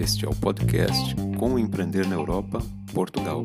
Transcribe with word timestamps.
Este 0.00 0.24
é 0.24 0.28
o 0.28 0.40
podcast 0.40 1.16
Como 1.36 1.58
Empreender 1.58 2.06
na 2.06 2.14
Europa, 2.14 2.60
Portugal. 2.94 3.42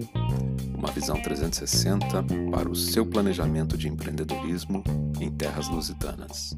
Uma 0.78 0.92
visão 0.92 1.20
360 1.20 2.06
para 2.52 2.70
o 2.70 2.76
seu 2.76 3.10
planejamento 3.10 3.76
de 3.76 3.88
empreendedorismo 3.88 4.84
em 5.20 5.36
terras 5.36 5.68
lusitanas. 5.68 6.54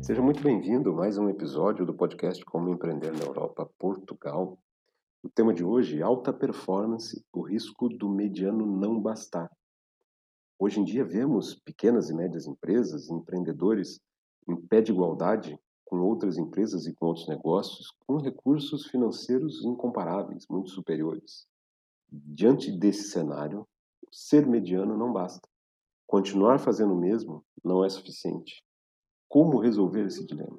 Seja 0.00 0.22
muito 0.22 0.40
bem-vindo 0.40 0.90
a 0.90 0.94
mais 0.94 1.18
um 1.18 1.28
episódio 1.28 1.84
do 1.84 1.92
podcast 1.92 2.44
Como 2.44 2.70
Empreender 2.70 3.12
na 3.12 3.24
Europa, 3.24 3.68
Portugal. 3.76 4.56
O 5.24 5.28
tema 5.28 5.52
de 5.52 5.64
hoje, 5.64 6.00
alta 6.00 6.32
performance, 6.32 7.20
o 7.32 7.42
risco 7.42 7.88
do 7.88 8.08
mediano 8.08 8.64
não 8.64 9.00
bastar. 9.00 9.50
Hoje 10.56 10.78
em 10.78 10.84
dia 10.84 11.04
vemos 11.04 11.56
pequenas 11.56 12.10
e 12.10 12.14
médias 12.14 12.46
empresas, 12.46 13.10
empreendedores 13.10 13.98
em 14.48 14.56
pé 14.56 14.80
de 14.80 14.92
igualdade 14.92 15.58
com 15.86 16.00
outras 16.00 16.36
empresas 16.36 16.86
e 16.86 16.94
com 16.94 17.06
outros 17.06 17.28
negócios 17.28 17.86
com 18.06 18.18
recursos 18.18 18.86
financeiros 18.86 19.64
incomparáveis, 19.64 20.44
muito 20.50 20.70
superiores. 20.70 21.46
Diante 22.10 22.70
desse 22.70 23.04
cenário, 23.04 23.66
ser 24.12 24.46
mediano 24.46 24.96
não 24.96 25.12
basta. 25.12 25.48
Continuar 26.06 26.58
fazendo 26.58 26.92
o 26.92 27.00
mesmo 27.00 27.44
não 27.64 27.84
é 27.84 27.88
suficiente. 27.88 28.62
Como 29.28 29.60
resolver 29.60 30.06
esse 30.06 30.26
dilema? 30.26 30.58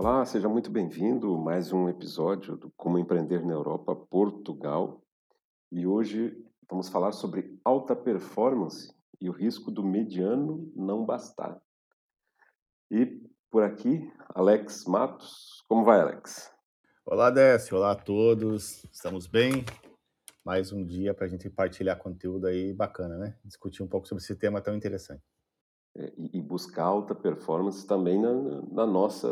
Olá, 0.00 0.24
seja 0.24 0.48
muito 0.48 0.70
bem-vindo 0.70 1.36
mais 1.36 1.72
um 1.72 1.88
episódio 1.88 2.56
do 2.56 2.70
Como 2.76 3.00
Empreender 3.00 3.44
na 3.44 3.52
Europa, 3.52 3.96
Portugal. 3.96 5.02
E 5.72 5.88
hoje 5.88 6.40
vamos 6.70 6.88
falar 6.88 7.10
sobre 7.10 7.58
alta 7.64 7.96
performance 7.96 8.94
e 9.20 9.28
o 9.28 9.32
risco 9.32 9.72
do 9.72 9.82
mediano 9.82 10.72
não 10.76 11.04
bastar. 11.04 11.60
E 12.88 13.20
por 13.50 13.64
aqui, 13.64 14.08
Alex 14.28 14.84
Matos. 14.84 15.64
Como 15.68 15.84
vai, 15.84 16.00
Alex? 16.00 16.48
Olá, 17.04 17.28
Décio. 17.28 17.76
Olá 17.76 17.90
a 17.90 17.96
todos. 17.96 18.84
Estamos 18.92 19.26
bem? 19.26 19.64
Mais 20.44 20.70
um 20.70 20.84
dia 20.84 21.12
para 21.12 21.26
a 21.26 21.28
gente 21.28 21.50
partilhar 21.50 21.98
conteúdo 21.98 22.46
aí 22.46 22.72
bacana, 22.72 23.18
né? 23.18 23.36
Discutir 23.44 23.82
um 23.82 23.88
pouco 23.88 24.06
sobre 24.06 24.22
esse 24.22 24.36
tema 24.36 24.60
tão 24.60 24.76
interessante. 24.76 25.24
É, 25.96 26.12
e 26.16 26.40
buscar 26.40 26.84
alta 26.84 27.16
performance 27.16 27.84
também 27.84 28.22
na, 28.22 28.32
na 28.70 28.86
nossa 28.86 29.28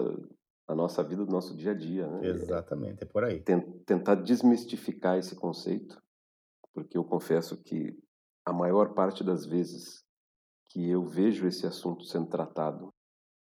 a 0.69 0.75
nossa 0.75 1.03
vida, 1.03 1.25
do 1.25 1.31
nosso 1.31 1.57
dia 1.57 1.71
a 1.71 1.75
dia. 1.75 2.07
Né? 2.09 2.29
Exatamente, 2.29 3.03
é 3.03 3.07
por 3.07 3.25
aí. 3.25 3.43
Tentar 3.85 4.17
desmistificar 4.17 5.17
esse 5.19 5.37
conceito, 5.37 6.03
porque 6.75 6.99
eu 6.99 7.05
confesso 7.05 7.57
que 7.63 7.97
a 8.45 8.53
maior 8.53 8.95
parte 8.95 9.23
das 9.23 9.47
vezes 9.47 10.05
que 10.71 10.89
eu 10.89 11.05
vejo 11.05 11.47
esse 11.47 11.67
assunto 11.67 12.05
sendo 12.05 12.27
tratado 12.27 12.93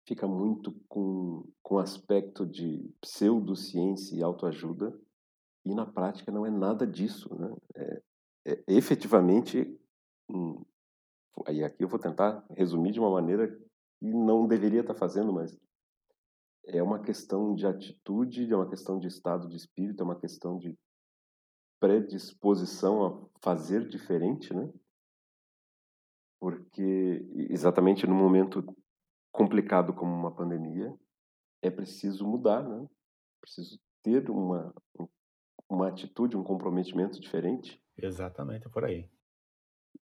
fica 0.07 0.27
muito 0.27 0.73
com, 0.89 1.45
com 1.63 1.79
aspecto 1.79 2.47
de 2.47 2.89
pseudociência 3.01 4.17
e 4.17 4.23
autoajuda, 4.23 4.97
e 5.65 5.75
na 5.75 5.85
prática 5.85 6.31
não 6.31 6.47
é 6.47 6.51
nada 6.51 6.87
disso. 6.87 7.35
Né? 7.35 7.57
É, 7.75 8.03
é 8.47 8.63
efetivamente, 8.69 9.77
hum, 10.31 10.65
aí 11.45 11.65
aqui 11.65 11.83
eu 11.83 11.89
vou 11.89 11.99
tentar 11.99 12.45
resumir 12.51 12.93
de 12.93 13.01
uma 13.01 13.11
maneira 13.11 13.49
que 13.99 14.07
não 14.07 14.47
deveria 14.47 14.81
estar 14.81 14.95
fazendo, 14.95 15.33
mas 15.33 15.59
é 16.67 16.83
uma 16.83 17.00
questão 17.00 17.55
de 17.55 17.67
atitude, 17.67 18.50
é 18.53 18.56
uma 18.56 18.69
questão 18.69 18.98
de 18.98 19.06
estado 19.06 19.48
de 19.48 19.56
espírito, 19.56 20.00
é 20.00 20.05
uma 20.05 20.19
questão 20.19 20.59
de 20.59 20.77
predisposição 21.81 23.06
a 23.06 23.41
fazer 23.41 23.86
diferente, 23.89 24.53
né? 24.53 24.72
Porque 26.41 27.26
exatamente 27.50 28.06
no 28.06 28.15
momento 28.15 28.65
complicado 29.32 29.93
como 29.94 30.12
uma 30.12 30.34
pandemia, 30.34 30.94
é 31.62 31.71
preciso 31.71 32.26
mudar, 32.26 32.66
né? 32.66 32.87
Preciso 33.41 33.78
ter 34.03 34.28
uma 34.31 34.75
uma 35.69 35.88
atitude, 35.88 36.37
um 36.37 36.44
comprometimento 36.44 37.21
diferente. 37.21 37.82
Exatamente, 37.99 38.66
é 38.66 38.71
por 38.71 38.84
aí. 38.84 39.10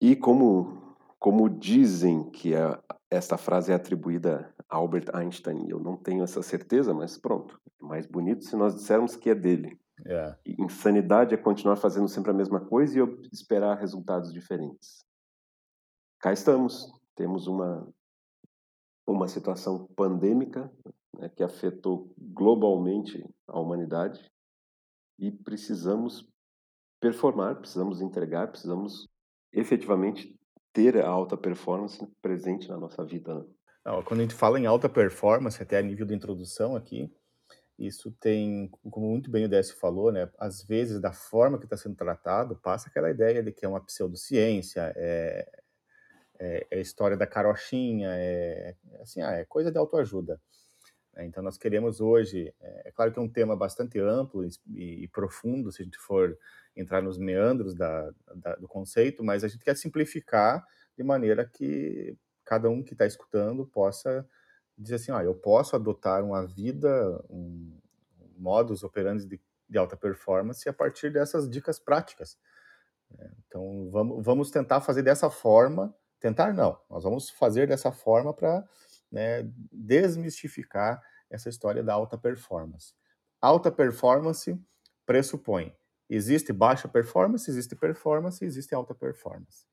E 0.00 0.16
como 0.16 0.96
como 1.18 1.48
dizem 1.48 2.28
que 2.30 2.54
a, 2.54 2.82
esta 3.08 3.38
frase 3.38 3.70
é 3.70 3.74
atribuída 3.74 4.52
Albert 4.72 5.15
Einstein, 5.15 5.69
eu 5.69 5.78
não 5.78 5.99
tenho 5.99 6.25
essa 6.25 6.43
certeza, 6.43 6.94
mas 6.94 7.19
pronto. 7.19 7.60
É 7.81 7.84
mais 7.84 8.06
bonito 8.06 8.44
se 8.44 8.56
nós 8.56 8.75
dissermos 8.75 9.15
que 9.15 9.28
é 9.28 9.34
dele. 9.34 9.78
É. 10.06 10.34
Insanidade 10.59 11.34
é 11.34 11.37
continuar 11.37 11.77
fazendo 11.77 12.09
sempre 12.09 12.31
a 12.31 12.34
mesma 12.34 12.59
coisa 12.59 12.99
e 12.99 13.28
esperar 13.31 13.77
resultados 13.77 14.33
diferentes. 14.33 15.05
Cá 16.19 16.33
estamos. 16.33 16.91
Temos 17.15 17.47
uma, 17.47 17.87
uma 19.06 19.28
situação 19.28 19.87
pandêmica 19.94 20.72
né, 21.19 21.28
que 21.28 21.43
afetou 21.43 22.10
globalmente 22.16 23.22
a 23.47 23.60
humanidade 23.60 24.33
e 25.19 25.31
precisamos 25.31 26.27
performar, 26.99 27.56
precisamos 27.56 28.00
entregar, 28.00 28.49
precisamos 28.49 29.06
efetivamente 29.53 30.34
ter 30.72 30.97
a 30.97 31.06
alta 31.06 31.37
performance 31.37 32.04
presente 32.22 32.69
na 32.71 32.78
nossa 32.78 33.04
vida. 33.04 33.47
Não, 33.84 34.03
quando 34.03 34.20
a 34.20 34.22
gente 34.22 34.34
fala 34.34 34.60
em 34.60 34.66
alta 34.66 34.88
performance, 34.88 35.60
até 35.62 35.78
a 35.78 35.82
nível 35.82 36.06
de 36.06 36.15
introdução 36.15 36.76
aqui, 36.76 37.12
isso 37.78 38.12
tem, 38.20 38.69
como 38.91 39.10
muito 39.10 39.31
bem 39.31 39.44
o 39.44 39.48
Décio 39.48 39.76
falou, 39.76 40.12
né, 40.12 40.31
às 40.38 40.62
vezes 40.62 41.00
da 41.00 41.12
forma 41.12 41.59
que 41.59 41.65
está 41.65 41.76
sendo 41.76 41.97
tratado, 41.97 42.56
passa 42.56 42.88
aquela 42.88 43.10
ideia 43.10 43.42
de 43.42 43.50
que 43.50 43.65
é 43.65 43.69
uma 43.69 43.84
pseudociência, 43.84 44.92
é, 44.94 45.48
é, 46.38 46.66
é 46.71 46.81
história 46.81 47.16
da 47.16 47.26
carochinha, 47.26 48.10
é, 48.12 48.76
assim, 49.00 49.21
ah, 49.21 49.32
é 49.32 49.44
coisa 49.44 49.72
de 49.72 49.78
autoajuda. 49.78 50.41
Né. 51.15 51.25
Então, 51.26 51.42
nós 51.42 51.59
queremos 51.59 52.00
hoje, 52.00 52.54
é, 52.60 52.88
é, 52.88 52.92
claro 52.92 53.12
que 53.12 53.19
é 53.19 53.22
um 53.22 53.28
tema 53.28 53.56
bastante 53.56 53.98
amplo 53.98 54.44
e, 54.44 55.04
e, 55.04 55.09
profundo, 55.09 55.72
se 55.72 55.82
a 55.82 55.84
gente 55.84 55.98
for 55.98 56.37
entrar 56.76 57.03
nos 57.03 57.19
meandros 57.19 57.75
da, 57.75 58.10
da, 58.34 58.54
do 58.56 58.69
conceito, 58.69 59.25
mas 59.25 59.44
a 59.44 59.48
gente 59.48 59.65
quer 59.65 59.76
simplificar 59.76 60.65
de 60.97 61.03
maneira 61.03 61.44
que 61.44 62.16
cada 62.52 62.68
um 62.68 62.82
que 62.82 62.92
está 62.92 63.06
escutando 63.06 63.64
possa 63.64 64.28
dizer 64.76 64.96
assim, 64.96 65.10
ah, 65.10 65.24
eu 65.24 65.34
posso 65.34 65.74
adotar 65.74 66.22
uma 66.22 66.46
vida, 66.46 67.24
um, 67.30 67.80
modus 68.36 68.82
operandi 68.82 69.24
de, 69.24 69.40
de, 69.66 69.78
alta 69.78 69.96
performance 69.96 70.68
a 70.68 70.72
partir 70.72 71.10
dessas 71.10 71.48
dicas 71.48 71.78
práticas. 71.78 72.38
Né. 73.10 73.30
Então, 73.46 73.88
vamos, 73.91 74.22
vamos 74.22 74.50
tentar 74.50 74.82
fazer 74.82 75.02
dessa 75.02 75.30
forma, 75.30 75.96
tentar 76.20 76.52
não, 76.52 76.78
nós 76.91 77.04
vamos 77.04 77.30
fazer 77.30 77.66
dessa 77.66 77.91
forma 77.91 78.34
para 78.34 78.62
né, 79.10 79.50
desmistificar 79.72 81.02
essa 81.30 81.48
história 81.48 81.82
da 81.82 81.94
alta 81.94 82.18
performance. 82.18 82.92
Alta 83.41 83.72
performance 83.72 84.60
pressupõe 85.06 85.74
existe 86.14 86.52
baixa 86.52 86.86
performance, 86.86 87.50
existe 87.50 87.74
performance, 87.74 88.44
existe 88.44 88.74
alta 88.74 88.94
performance. 88.94 89.66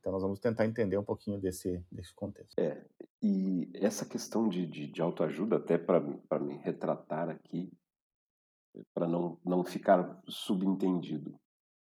Então, 0.00 0.12
nós 0.12 0.22
vamos 0.22 0.40
tentar 0.40 0.66
entender 0.66 0.96
um 0.96 1.04
pouquinho 1.04 1.38
desse, 1.38 1.84
desse 1.92 2.14
contexto. 2.14 2.58
É, 2.58 2.84
e 3.22 3.70
essa 3.74 4.06
questão 4.06 4.48
de, 4.48 4.66
de, 4.66 4.86
de 4.86 5.02
autoajuda, 5.02 5.56
até 5.56 5.76
para 5.76 6.00
me 6.40 6.56
retratar 6.56 7.28
aqui, 7.28 7.70
para 8.94 9.06
não, 9.06 9.38
não 9.44 9.62
ficar 9.62 10.20
subentendido, 10.26 11.38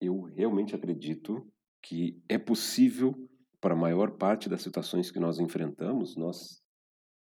eu 0.01 0.23
realmente 0.23 0.75
acredito 0.75 1.47
que 1.83 2.23
é 2.29 2.39
possível, 2.39 3.15
para 3.61 3.75
a 3.75 3.79
maior 3.79 4.13
parte 4.13 4.49
das 4.49 4.63
situações 4.63 5.11
que 5.11 5.21
nós 5.21 5.39
enfrentamos, 5.39 6.17
nós 6.17 6.63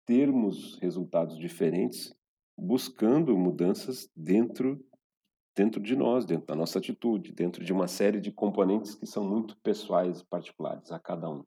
termos 0.06 0.78
resultados 0.78 1.36
diferentes 1.36 2.14
buscando 2.56 3.36
mudanças 3.36 4.08
dentro 4.14 4.82
dentro 5.56 5.80
de 5.80 5.96
nós, 5.96 6.26
dentro 6.26 6.46
da 6.46 6.54
nossa 6.54 6.78
atitude, 6.78 7.32
dentro 7.32 7.64
de 7.64 7.72
uma 7.72 7.88
série 7.88 8.20
de 8.20 8.30
componentes 8.30 8.94
que 8.94 9.06
são 9.06 9.24
muito 9.24 9.56
pessoais 9.62 10.20
e 10.20 10.26
particulares 10.26 10.92
a 10.92 11.00
cada 11.00 11.30
um. 11.30 11.42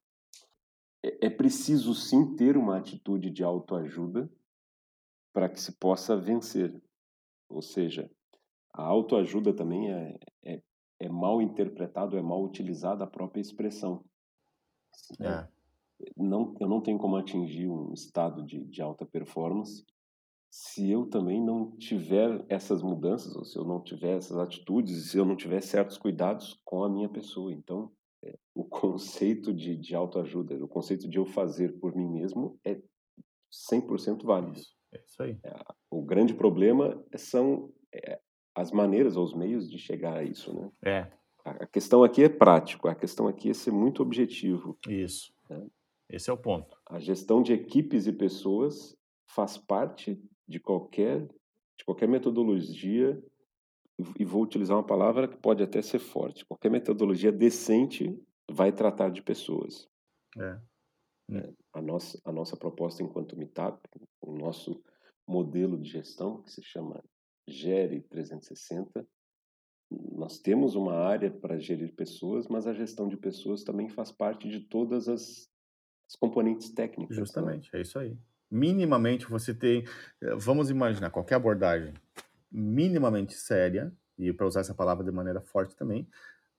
É, 1.06 1.28
é 1.28 1.30
preciso 1.30 1.94
sim 1.94 2.36
ter 2.36 2.58
uma 2.58 2.78
atitude 2.78 3.30
de 3.30 3.44
autoajuda 3.44 4.28
para 5.32 5.48
que 5.48 5.62
se 5.62 5.72
possa 5.74 6.18
vencer. 6.18 6.82
Ou 7.48 7.62
seja, 7.62 8.10
a 8.74 8.84
autoajuda 8.84 9.54
também 9.54 9.92
é, 9.94 10.20
é, 10.44 10.64
é 11.00 11.08
mal 11.08 11.40
interpretado, 11.40 12.18
é 12.18 12.22
mal 12.22 12.44
utilizada 12.44 13.04
a 13.04 13.08
própria 13.08 13.42
expressão. 13.42 14.04
É. 15.20 15.48
Não, 16.18 16.56
eu 16.60 16.68
não 16.68 16.82
tenho 16.82 16.98
como 16.98 17.16
atingir 17.16 17.68
um 17.68 17.94
estado 17.94 18.44
de, 18.44 18.66
de 18.66 18.82
alta 18.82 19.06
performance 19.06 19.86
se 20.50 20.90
eu 20.90 21.06
também 21.06 21.44
não 21.44 21.72
tiver 21.78 22.44
essas 22.50 22.82
mudanças, 22.82 23.36
ou 23.36 23.46
se 23.46 23.58
eu 23.58 23.64
não 23.64 23.82
tiver 23.82 24.18
essas 24.18 24.38
atitudes, 24.38 25.12
se 25.12 25.18
eu 25.18 25.26
não 25.26 25.36
tiver 25.36 25.62
certos 25.62 25.98
cuidados 25.98 26.60
com 26.66 26.84
a 26.84 26.90
minha 26.90 27.08
pessoa. 27.08 27.54
Então, 27.54 27.92
é, 28.24 28.38
o 28.56 28.64
conceito 28.66 29.54
de, 29.54 29.78
de 29.78 29.96
autoajuda, 29.96 30.56
o 30.64 30.68
conceito 30.68 31.08
de 31.08 31.18
eu 31.18 31.26
fazer 31.26 31.80
por 31.80 31.96
mim 31.96 32.08
mesmo 32.08 32.60
é 32.66 32.82
100% 33.72 34.24
válido. 34.24 34.60
É 34.94 35.04
isso 35.06 35.22
aí. 35.22 35.38
É, 35.44 35.56
o 35.92 36.02
grande 36.02 36.34
problema 36.34 37.04
são 37.16 37.72
é, 37.94 38.20
as 38.56 38.72
maneiras 38.72 39.16
ou 39.16 39.24
os 39.24 39.36
meios 39.36 39.70
de 39.70 39.78
chegar 39.78 40.18
a 40.18 40.24
isso, 40.24 40.54
né? 40.54 40.72
É. 40.84 41.20
A 41.46 41.66
questão 41.66 42.04
aqui 42.04 42.24
é 42.24 42.30
prático, 42.30 42.88
a 42.88 42.96
questão 42.96 43.28
aqui 43.28 43.50
é 43.50 43.54
ser 43.54 43.72
muito 43.72 44.04
objetivo. 44.04 44.78
Isso. 44.88 45.34
Né? 45.50 45.66
Esse 46.10 46.30
é 46.30 46.34
o 46.34 46.38
ponto. 46.38 46.78
A 46.86 47.00
gestão 47.00 47.42
de 47.42 47.54
equipes 47.54 48.08
e 48.08 48.12
pessoas 48.12 48.96
faz 49.28 49.58
parte 49.58 50.22
de 50.50 50.60
qualquer 50.60 51.28
de 51.78 51.86
qualquer 51.86 52.10
metodologia 52.10 53.24
e 54.18 54.26
vou 54.26 54.44
utilizar 54.44 54.76
uma 54.76 54.86
palavra 54.86 55.30
que 55.30 55.38
pode 55.38 55.64
até 55.64 55.82
ser 55.82 56.00
forte. 56.00 56.46
Qualquer 56.46 56.70
metodologia 56.70 57.32
decente 57.32 58.22
vai 58.52 58.72
tratar 58.72 59.10
de 59.10 59.22
pessoas. 59.22 59.88
É. 60.38 60.60
É, 61.32 61.54
a, 61.74 61.82
nossa, 61.82 62.20
a 62.26 62.32
nossa 62.32 62.58
proposta 62.58 63.04
enquanto 63.04 63.38
Meetup, 63.38 63.80
o 64.20 64.34
nosso 64.36 64.84
modelo 65.28 65.80
de 65.80 65.90
gestão, 65.90 66.42
que 66.42 66.52
se 66.52 66.62
chama 66.64 67.02
Gere 67.48 68.02
360, 68.02 69.08
nós 69.92 70.40
temos 70.40 70.76
uma 70.76 70.96
área 70.96 71.32
para 71.32 71.60
gerir 71.60 71.96
pessoas, 71.96 72.48
mas 72.48 72.68
a 72.68 72.74
gestão 72.74 73.08
de 73.08 73.16
pessoas 73.16 73.64
também 73.64 73.88
faz 73.90 74.12
parte 74.12 74.50
de 74.50 74.62
todas 74.62 75.08
as, 75.08 75.50
as 76.10 76.16
componentes 76.20 76.72
técnicas. 76.72 77.16
Né? 77.16 77.24
Justamente, 77.24 77.70
né? 77.72 77.80
é 77.80 77.82
isso 77.84 78.00
aí. 78.00 78.18
Minimamente 78.50 79.30
você 79.30 79.54
tem, 79.54 79.86
eh, 80.22 80.36
vamos 80.36 80.70
imaginar, 80.70 81.10
qualquer 81.10 81.36
abordagem 81.36 81.94
minimamente 82.52 83.34
séria, 83.34 83.94
e 84.18 84.34
para 84.34 84.48
usar 84.48 84.62
essa 84.62 84.74
palavra 84.74 85.04
de 85.04 85.12
maneira 85.12 85.40
forte 85.40 85.76
também, 85.76 86.08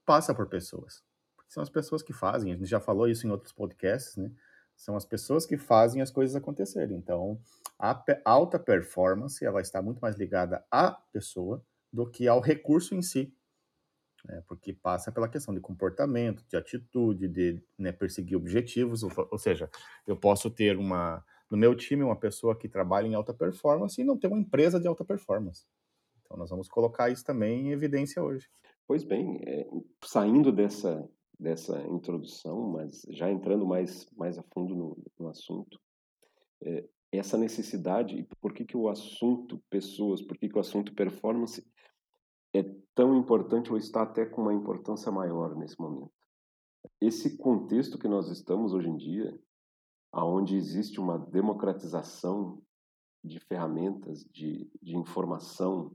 passa 0.06 0.34
por 0.34 0.46
pessoas. 0.46 1.02
São 1.48 1.62
as 1.62 1.68
pessoas 1.68 2.02
que 2.02 2.12
fazem, 2.12 2.52
a 2.52 2.56
gente 2.56 2.68
já 2.68 2.80
falou 2.80 3.08
isso 3.08 3.26
em 3.26 3.30
outros 3.30 3.52
podcasts, 3.52 4.16
né? 4.16 4.30
São 4.76 4.96
as 4.96 5.04
pessoas 5.04 5.44
que 5.44 5.58
fazem 5.58 6.00
as 6.00 6.10
coisas 6.10 6.34
acontecerem. 6.34 6.96
Então, 6.96 7.38
a 7.78 8.02
alta 8.24 8.58
performance, 8.58 9.44
ela 9.44 9.60
está 9.60 9.82
muito 9.82 9.98
mais 9.98 10.16
ligada 10.16 10.64
à 10.70 10.92
pessoa 11.12 11.62
do 11.92 12.08
que 12.08 12.26
ao 12.26 12.40
recurso 12.40 12.94
em 12.94 13.02
si. 13.02 13.34
Né? 14.24 14.42
Porque 14.46 14.72
passa 14.72 15.12
pela 15.12 15.28
questão 15.28 15.52
de 15.52 15.60
comportamento, 15.60 16.42
de 16.48 16.56
atitude, 16.56 17.28
de 17.28 17.62
né, 17.78 17.92
perseguir 17.92 18.38
objetivos. 18.38 19.02
Ou, 19.02 19.10
ou 19.30 19.38
seja, 19.38 19.68
eu 20.06 20.16
posso 20.16 20.50
ter 20.50 20.78
uma, 20.78 21.22
no 21.50 21.56
meu 21.56 21.74
time, 21.74 22.02
uma 22.02 22.16
pessoa 22.16 22.56
que 22.56 22.68
trabalha 22.68 23.06
em 23.06 23.14
alta 23.14 23.34
performance 23.34 24.00
e 24.00 24.04
não 24.04 24.16
ter 24.16 24.28
uma 24.28 24.38
empresa 24.38 24.78
de 24.78 24.86
alta 24.86 25.04
performance. 25.04 25.66
Então, 26.22 26.36
nós 26.36 26.50
vamos 26.50 26.68
colocar 26.68 27.10
isso 27.10 27.24
também 27.24 27.66
em 27.66 27.70
evidência 27.72 28.22
hoje. 28.22 28.48
Pois 28.86 29.02
bem, 29.02 29.40
é, 29.46 29.68
saindo 30.04 30.52
dessa 30.52 31.08
dessa 31.40 31.80
introdução, 31.88 32.68
mas 32.68 33.02
já 33.08 33.30
entrando 33.30 33.66
mais, 33.66 34.06
mais 34.14 34.36
a 34.38 34.42
fundo 34.42 34.74
no, 34.74 35.02
no 35.18 35.28
assunto, 35.28 35.80
é, 36.62 36.86
essa 37.10 37.38
necessidade, 37.38 38.14
e 38.14 38.22
por 38.40 38.52
que, 38.52 38.64
que 38.64 38.76
o 38.76 38.88
assunto 38.88 39.58
pessoas, 39.70 40.20
por 40.20 40.36
que, 40.36 40.50
que 40.50 40.56
o 40.56 40.60
assunto 40.60 40.94
performance 40.94 41.66
é 42.52 42.62
tão 42.94 43.16
importante 43.16 43.70
ou 43.70 43.78
está 43.78 44.02
até 44.02 44.26
com 44.26 44.42
uma 44.42 44.52
importância 44.52 45.10
maior 45.10 45.56
nesse 45.56 45.80
momento. 45.80 46.12
Esse 47.00 47.38
contexto 47.38 47.98
que 47.98 48.06
nós 48.06 48.28
estamos 48.28 48.74
hoje 48.74 48.88
em 48.88 48.96
dia, 48.96 49.34
aonde 50.12 50.56
existe 50.56 51.00
uma 51.00 51.18
democratização 51.18 52.60
de 53.22 53.38
ferramentas 53.40 54.24
de, 54.24 54.70
de 54.82 54.96
informação, 54.96 55.94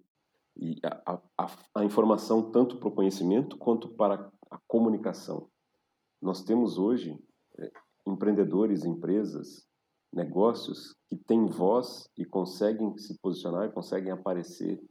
e 0.56 0.80
a, 0.84 1.20
a, 1.38 1.52
a 1.76 1.84
informação 1.84 2.52
tanto 2.52 2.78
para 2.78 2.88
o 2.88 2.96
conhecimento 2.96 3.58
quanto 3.58 3.90
para 3.90 4.32
a 4.50 4.60
comunicação. 4.68 5.50
Nós 6.22 6.44
temos 6.44 6.78
hoje 6.78 7.20
é, 7.58 7.72
empreendedores, 8.08 8.86
empresas, 8.86 9.68
negócios 10.14 10.96
que 11.10 11.18
têm 11.18 11.46
voz 11.46 12.10
e 12.18 12.24
conseguem 12.24 12.98
se 12.98 13.20
posicionar, 13.20 13.74
conseguem 13.74 14.12
aparecer 14.12 14.82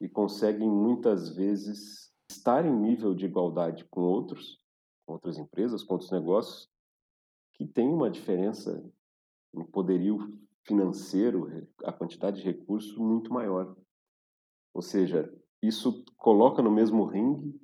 e 0.00 0.08
conseguem 0.08 0.68
muitas 0.68 1.30
vezes 1.30 2.12
estar 2.30 2.66
em 2.66 2.76
nível 2.76 3.14
de 3.14 3.24
igualdade 3.24 3.86
com 3.88 4.02
outros, 4.02 4.60
com 5.06 5.14
outras 5.14 5.38
empresas, 5.38 5.82
com 5.82 5.94
outros 5.94 6.10
negócios, 6.10 6.68
que 7.56 7.66
tem 7.66 7.88
uma 7.88 8.10
diferença 8.10 8.84
no 9.52 9.64
poderio 9.64 10.38
financeiro, 10.64 11.66
a 11.84 11.92
quantidade 11.92 12.42
de 12.42 12.44
recursos 12.44 12.96
muito 12.96 13.32
maior. 13.32 13.74
Ou 14.74 14.82
seja, 14.82 15.32
isso 15.62 16.04
coloca 16.16 16.60
no 16.60 16.70
mesmo 16.70 17.04
ringue 17.04 17.58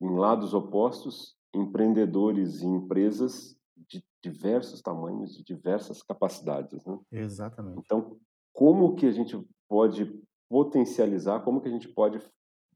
em 0.00 0.16
lados 0.16 0.54
opostos, 0.54 1.36
empreendedores 1.54 2.62
e 2.62 2.66
empresas 2.66 3.56
de 3.76 4.02
diversos 4.22 4.80
tamanhos, 4.80 5.36
de 5.36 5.44
diversas 5.44 6.02
capacidades. 6.02 6.84
Né? 6.84 6.98
Exatamente. 7.12 7.80
Então, 7.80 8.18
como 8.52 8.94
que 8.94 9.06
a 9.06 9.12
gente 9.12 9.38
pode 9.68 10.20
potencializar, 10.48 11.40
como 11.40 11.60
que 11.60 11.68
a 11.68 11.72
gente 11.72 11.88
pode 11.88 12.20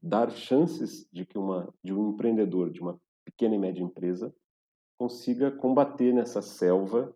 dar 0.01 0.29
chances 0.29 1.07
de 1.11 1.25
que 1.25 1.37
uma, 1.37 1.73
de 1.83 1.93
um 1.93 2.09
empreendedor, 2.09 2.69
de 2.69 2.81
uma 2.81 2.99
pequena 3.25 3.55
e 3.55 3.59
média 3.59 3.81
empresa, 3.81 4.33
consiga 4.97 5.51
combater 5.51 6.13
nessa 6.13 6.41
selva 6.41 7.13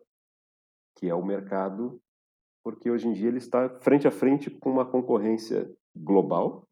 que 0.98 1.08
é 1.08 1.14
o 1.14 1.24
mercado, 1.24 2.02
porque 2.64 2.90
hoje 2.90 3.08
em 3.08 3.14
dia 3.14 3.28
ele 3.28 3.38
está 3.38 3.70
frente 3.82 4.08
a 4.08 4.12
frente 4.12 4.50
com 4.50 4.72
uma 4.72 4.86
concorrência 4.86 5.72
global, 5.96 6.68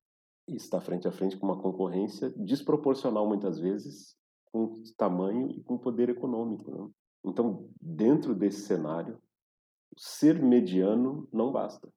e 0.47 0.55
está 0.55 0.79
frente 0.79 1.07
a 1.07 1.11
frente 1.11 1.37
com 1.37 1.45
uma 1.45 1.61
concorrência 1.61 2.29
desproporcional 2.31 3.27
muitas 3.27 3.59
vezes 3.59 4.15
com 4.51 4.83
tamanho 4.97 5.49
e 5.49 5.63
com 5.63 5.77
poder 5.77 6.09
econômico. 6.09 6.71
Né? 6.71 6.89
Então, 7.25 7.67
dentro 7.81 8.35
desse 8.35 8.61
cenário, 8.61 9.19
ser 9.97 10.41
mediano 10.41 11.27
não 11.31 11.51
basta, 11.51 11.91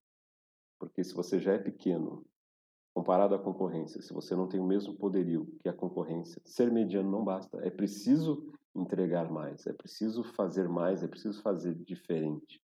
porque 0.78 1.04
se 1.04 1.14
você 1.14 1.38
já 1.38 1.52
é 1.52 1.58
pequeno 1.58 2.24
comparado 2.94 3.34
à 3.34 3.38
concorrência, 3.38 4.02
se 4.02 4.12
você 4.12 4.34
não 4.34 4.48
tem 4.48 4.58
o 4.58 4.66
mesmo 4.66 4.96
poderio 4.96 5.46
que 5.60 5.68
a 5.68 5.72
concorrência, 5.72 6.40
ser 6.44 6.72
mediano 6.72 7.10
não 7.10 7.22
basta. 7.22 7.58
É 7.64 7.70
preciso 7.70 8.52
entregar 8.80 9.30
mais, 9.30 9.66
é 9.66 9.72
preciso 9.72 10.22
fazer 10.22 10.68
mais, 10.68 11.02
é 11.02 11.08
preciso 11.08 11.40
fazer 11.42 11.74
diferente. 11.74 12.62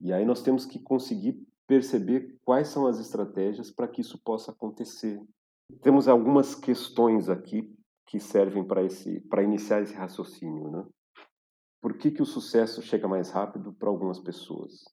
E 0.00 0.12
aí 0.12 0.24
nós 0.24 0.42
temos 0.42 0.66
que 0.66 0.78
conseguir 0.78 1.46
perceber 1.66 2.38
quais 2.44 2.68
são 2.68 2.86
as 2.86 2.98
estratégias 2.98 3.70
para 3.70 3.88
que 3.88 4.00
isso 4.00 4.18
possa 4.22 4.50
acontecer. 4.50 5.20
Temos 5.82 6.08
algumas 6.08 6.54
questões 6.54 7.28
aqui 7.28 7.74
que 8.06 8.20
servem 8.20 8.64
para 8.64 8.82
esse 8.82 9.20
para 9.22 9.42
iniciar 9.42 9.82
esse 9.82 9.94
raciocínio, 9.94 10.70
né? 10.70 10.86
Por 11.80 11.96
que, 11.96 12.10
que 12.10 12.22
o 12.22 12.26
sucesso 12.26 12.80
chega 12.82 13.06
mais 13.06 13.30
rápido 13.30 13.72
para 13.74 13.88
algumas 13.88 14.18
pessoas? 14.18 14.84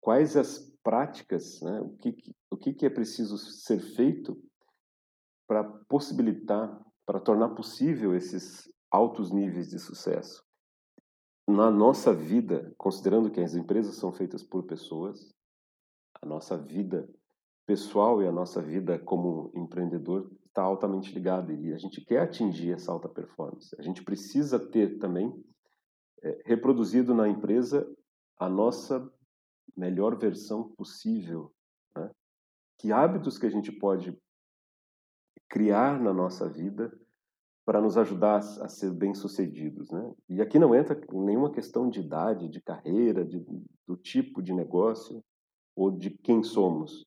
Quais 0.00 0.36
as 0.36 0.74
práticas, 0.84 1.60
né? 1.62 1.80
o, 1.80 1.96
que, 1.96 2.14
o 2.50 2.56
que, 2.56 2.74
que 2.74 2.86
é 2.86 2.90
preciso 2.90 3.38
ser 3.38 3.80
feito 3.80 4.40
para 5.48 5.64
possibilitar, 5.64 6.78
para 7.06 7.18
tornar 7.18 7.50
possível 7.54 8.14
esses 8.14 8.70
altos 8.94 9.32
níveis 9.32 9.68
de 9.68 9.78
sucesso? 9.78 10.44
Na 11.48 11.70
nossa 11.70 12.14
vida, 12.14 12.72
considerando 12.78 13.30
que 13.30 13.40
as 13.40 13.54
empresas 13.54 13.96
são 13.96 14.12
feitas 14.12 14.42
por 14.42 14.64
pessoas, 14.64 15.34
a 16.22 16.26
nossa 16.26 16.56
vida 16.56 17.08
pessoal 17.66 18.22
e 18.22 18.26
a 18.26 18.32
nossa 18.32 18.62
vida 18.62 18.98
como 18.98 19.50
empreendedor 19.54 20.30
está 20.46 20.62
altamente 20.62 21.12
ligada 21.12 21.52
e 21.52 21.72
a 21.72 21.78
gente 21.78 22.00
quer 22.04 22.20
atingir 22.20 22.72
essa 22.72 22.92
alta 22.92 23.08
performance. 23.08 23.74
A 23.78 23.82
gente 23.82 24.02
precisa 24.04 24.58
ter 24.58 24.98
também 24.98 25.34
é, 26.22 26.42
reproduzido 26.46 27.14
na 27.14 27.28
empresa 27.28 27.86
a 28.38 28.48
nossa 28.48 29.10
melhor 29.76 30.16
versão 30.16 30.72
possível. 30.76 31.52
Né? 31.96 32.10
Que 32.78 32.92
hábitos 32.92 33.38
que 33.38 33.46
a 33.46 33.50
gente 33.50 33.72
pode 33.72 34.16
criar 35.48 36.00
na 36.00 36.12
nossa 36.12 36.48
vida 36.48 36.96
para 37.64 37.80
nos 37.80 37.96
ajudar 37.96 38.38
a 38.38 38.68
ser 38.68 38.90
bem-sucedidos, 38.92 39.90
né? 39.90 40.12
E 40.28 40.42
aqui 40.42 40.58
não 40.58 40.74
entra 40.74 41.00
nenhuma 41.12 41.50
questão 41.50 41.88
de 41.88 42.00
idade, 42.00 42.48
de 42.48 42.60
carreira, 42.60 43.24
de, 43.24 43.42
do 43.86 43.96
tipo 43.96 44.42
de 44.42 44.52
negócio 44.52 45.24
ou 45.74 45.90
de 45.90 46.10
quem 46.10 46.42
somos. 46.42 47.06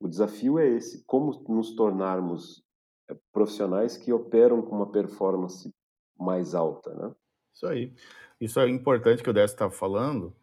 O 0.00 0.08
desafio 0.08 0.58
é 0.58 0.68
esse: 0.68 1.04
como 1.04 1.44
nos 1.48 1.74
tornarmos 1.74 2.64
eh, 3.08 3.16
profissionais 3.32 3.96
que 3.96 4.12
operam 4.12 4.60
com 4.60 4.76
uma 4.76 4.90
performance 4.90 5.72
mais 6.18 6.54
alta, 6.54 6.92
né? 6.94 7.14
Isso 7.54 7.66
aí. 7.66 7.94
Isso 8.40 8.58
é 8.58 8.68
importante 8.68 9.22
que 9.22 9.30
o 9.30 9.32
Décio 9.32 9.54
estava 9.54 9.70
falando, 9.70 10.34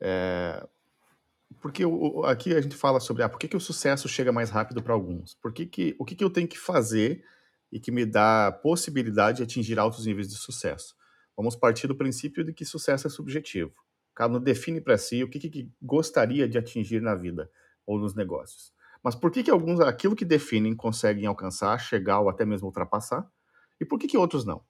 é... 0.00 0.66
porque 1.60 1.86
o, 1.86 2.24
aqui 2.24 2.52
a 2.52 2.60
gente 2.60 2.74
fala 2.74 2.98
sobre 2.98 3.22
ah, 3.22 3.28
por 3.28 3.38
que, 3.38 3.46
que 3.46 3.56
o 3.56 3.60
sucesso 3.60 4.08
chega 4.08 4.32
mais 4.32 4.50
rápido 4.50 4.82
para 4.82 4.92
alguns, 4.92 5.36
por 5.36 5.52
que 5.52 5.64
que, 5.64 5.94
o 5.96 6.04
que, 6.04 6.16
que 6.16 6.24
eu 6.24 6.30
tenho 6.30 6.48
que 6.48 6.58
fazer 6.58 7.24
e 7.70 7.80
que 7.80 7.90
me 7.90 8.06
dá 8.06 8.48
a 8.48 8.52
possibilidade 8.52 9.38
de 9.38 9.42
atingir 9.42 9.78
altos 9.78 10.06
níveis 10.06 10.28
de 10.28 10.36
sucesso. 10.36 10.94
Vamos 11.36 11.54
partir 11.54 11.86
do 11.86 11.96
princípio 11.96 12.44
de 12.44 12.52
que 12.52 12.64
sucesso 12.64 13.06
é 13.06 13.10
subjetivo. 13.10 13.74
Cada 14.14 14.36
um 14.36 14.40
define 14.40 14.80
para 14.80 14.96
si 14.96 15.22
o 15.22 15.28
que, 15.28 15.38
que, 15.38 15.70
gostaria 15.82 16.48
de 16.48 16.56
atingir 16.56 17.02
na 17.02 17.14
vida 17.14 17.50
ou 17.86 17.98
nos 17.98 18.14
negócios. 18.14 18.72
Mas 19.02 19.14
por 19.14 19.30
que, 19.30 19.42
que 19.42 19.50
alguns, 19.50 19.78
aquilo 19.80 20.16
que 20.16 20.24
definem, 20.24 20.74
conseguem 20.74 21.26
alcançar, 21.26 21.78
chegar 21.78 22.20
ou 22.20 22.30
até 22.30 22.44
mesmo 22.44 22.66
ultrapassar? 22.66 23.30
E 23.78 23.84
por 23.84 23.98
que, 23.98 24.08
que 24.08 24.16
outros 24.16 24.44
não? 24.44 24.64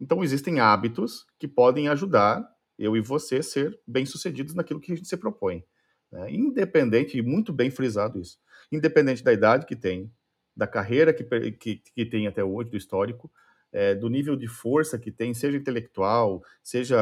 Então, 0.00 0.24
existem 0.24 0.58
hábitos 0.58 1.26
que 1.38 1.46
podem 1.46 1.88
ajudar 1.88 2.44
eu 2.78 2.96
e 2.96 3.00
você 3.00 3.36
a 3.36 3.42
ser 3.42 3.80
bem-sucedidos 3.86 4.54
naquilo 4.54 4.80
que 4.80 4.92
a 4.92 4.96
gente 4.96 5.08
se 5.08 5.16
propõe. 5.16 5.64
Né? 6.10 6.32
Independente, 6.32 7.18
e 7.18 7.22
muito 7.22 7.52
bem 7.52 7.70
frisado 7.70 8.20
isso, 8.20 8.38
independente 8.70 9.22
da 9.22 9.32
idade 9.32 9.66
que 9.66 9.76
tem, 9.76 10.12
da 10.58 10.66
carreira 10.66 11.14
que, 11.14 11.22
que, 11.52 11.76
que 11.76 12.04
tem 12.04 12.26
até 12.26 12.42
hoje, 12.42 12.68
do 12.68 12.76
histórico, 12.76 13.30
é, 13.72 13.94
do 13.94 14.08
nível 14.08 14.34
de 14.34 14.48
força 14.48 14.98
que 14.98 15.12
tem, 15.12 15.32
seja 15.32 15.56
intelectual, 15.56 16.42
seja 16.64 16.98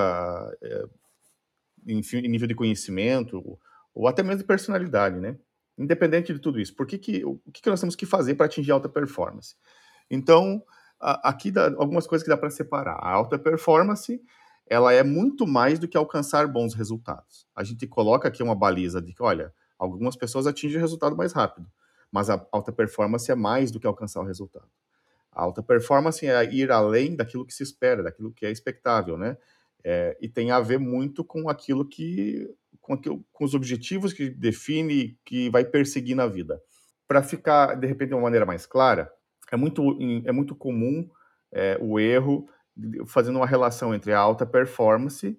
é, 0.62 0.84
enfim, 1.86 2.20
nível 2.20 2.46
de 2.46 2.54
conhecimento, 2.54 3.58
ou 3.94 4.06
até 4.06 4.22
mesmo 4.22 4.40
de 4.40 4.44
personalidade, 4.44 5.18
né? 5.18 5.38
Independente 5.78 6.34
de 6.34 6.38
tudo 6.38 6.60
isso, 6.60 6.76
por 6.76 6.86
que 6.86 6.98
que, 6.98 7.24
o 7.24 7.40
que, 7.50 7.62
que 7.62 7.70
nós 7.70 7.80
temos 7.80 7.96
que 7.96 8.04
fazer 8.04 8.34
para 8.34 8.44
atingir 8.44 8.72
alta 8.72 8.90
performance? 8.90 9.54
Então, 10.10 10.62
a, 11.00 11.30
aqui 11.30 11.50
dá 11.50 11.66
algumas 11.78 12.06
coisas 12.06 12.22
que 12.22 12.30
dá 12.30 12.36
para 12.36 12.50
separar. 12.50 12.96
A 12.96 13.10
alta 13.10 13.38
performance, 13.38 14.20
ela 14.66 14.92
é 14.92 15.02
muito 15.02 15.46
mais 15.46 15.78
do 15.78 15.88
que 15.88 15.96
alcançar 15.96 16.46
bons 16.46 16.74
resultados. 16.74 17.46
A 17.54 17.64
gente 17.64 17.86
coloca 17.86 18.28
aqui 18.28 18.42
uma 18.42 18.54
baliza 18.54 19.00
de 19.00 19.14
que, 19.14 19.22
olha, 19.22 19.50
algumas 19.78 20.14
pessoas 20.14 20.46
atingem 20.46 20.76
o 20.76 20.80
resultado 20.80 21.16
mais 21.16 21.32
rápido, 21.32 21.66
mas 22.10 22.30
a 22.30 22.46
alta 22.52 22.72
performance 22.72 23.30
é 23.30 23.34
mais 23.34 23.70
do 23.70 23.80
que 23.80 23.86
alcançar 23.86 24.20
o 24.20 24.24
resultado. 24.24 24.68
A 25.32 25.42
alta 25.42 25.62
performance 25.62 26.26
é 26.26 26.44
ir 26.52 26.70
além 26.70 27.14
daquilo 27.14 27.44
que 27.44 27.52
se 27.52 27.62
espera, 27.62 28.02
daquilo 28.02 28.32
que 28.32 28.46
é 28.46 28.50
expectável, 28.50 29.18
né? 29.18 29.36
É, 29.84 30.16
e 30.20 30.28
tem 30.28 30.50
a 30.50 30.58
ver 30.60 30.78
muito 30.78 31.22
com 31.24 31.48
aquilo 31.48 31.86
que 31.86 32.48
com, 32.80 32.94
aquilo, 32.94 33.24
com 33.32 33.44
os 33.44 33.52
objetivos 33.52 34.12
que 34.12 34.30
define, 34.30 35.18
que 35.24 35.50
vai 35.50 35.64
perseguir 35.64 36.14
na 36.14 36.26
vida. 36.26 36.62
Para 37.08 37.22
ficar, 37.22 37.74
de 37.74 37.86
repente, 37.86 38.10
de 38.10 38.14
uma 38.14 38.22
maneira 38.22 38.46
mais 38.46 38.64
clara, 38.64 39.12
é 39.50 39.56
muito, 39.56 39.98
é 40.24 40.32
muito 40.32 40.54
comum 40.54 41.08
é, 41.52 41.76
o 41.80 41.98
erro 41.98 42.48
fazendo 43.06 43.36
uma 43.36 43.46
relação 43.46 43.94
entre 43.94 44.12
a 44.12 44.18
alta 44.18 44.46
performance 44.46 45.38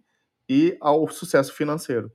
e 0.49 0.77
ao 0.81 1.07
sucesso 1.07 1.53
financeiro. 1.53 2.11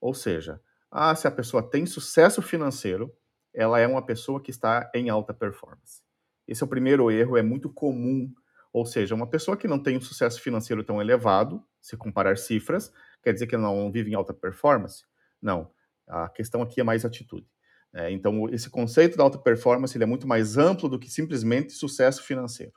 Ou 0.00 0.12
seja, 0.14 0.60
ah, 0.90 1.14
se 1.14 1.26
a 1.26 1.30
pessoa 1.30 1.62
tem 1.62 1.86
sucesso 1.86 2.42
financeiro, 2.42 3.12
ela 3.54 3.78
é 3.78 3.86
uma 3.86 4.04
pessoa 4.04 4.42
que 4.42 4.50
está 4.50 4.90
em 4.94 5.08
alta 5.08 5.34
performance. 5.34 6.02
Esse 6.46 6.62
é 6.62 6.66
o 6.66 6.68
primeiro 6.68 7.10
erro, 7.10 7.36
é 7.36 7.42
muito 7.42 7.70
comum. 7.70 8.32
Ou 8.72 8.84
seja, 8.84 9.14
uma 9.14 9.26
pessoa 9.26 9.56
que 9.56 9.66
não 9.66 9.82
tem 9.82 9.96
um 9.96 10.00
sucesso 10.00 10.40
financeiro 10.40 10.84
tão 10.84 11.00
elevado, 11.00 11.62
se 11.80 11.96
comparar 11.96 12.36
cifras, 12.36 12.92
quer 13.22 13.32
dizer 13.32 13.46
que 13.46 13.54
ela 13.54 13.64
não 13.64 13.90
vive 13.90 14.10
em 14.10 14.14
alta 14.14 14.34
performance? 14.34 15.04
Não. 15.40 15.70
A 16.06 16.28
questão 16.28 16.62
aqui 16.62 16.80
é 16.80 16.84
mais 16.84 17.04
atitude. 17.04 17.46
É, 17.92 18.10
então, 18.10 18.48
esse 18.50 18.68
conceito 18.68 19.16
da 19.16 19.24
alta 19.24 19.38
performance 19.38 19.96
ele 19.96 20.04
é 20.04 20.06
muito 20.06 20.26
mais 20.26 20.58
amplo 20.58 20.88
do 20.88 20.98
que 20.98 21.10
simplesmente 21.10 21.72
sucesso 21.72 22.22
financeiro. 22.22 22.72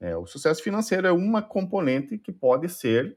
É, 0.00 0.16
o 0.16 0.26
sucesso 0.26 0.62
financeiro 0.62 1.06
é 1.06 1.12
uma 1.12 1.42
componente 1.42 2.18
que 2.18 2.32
pode 2.32 2.68
ser 2.68 3.16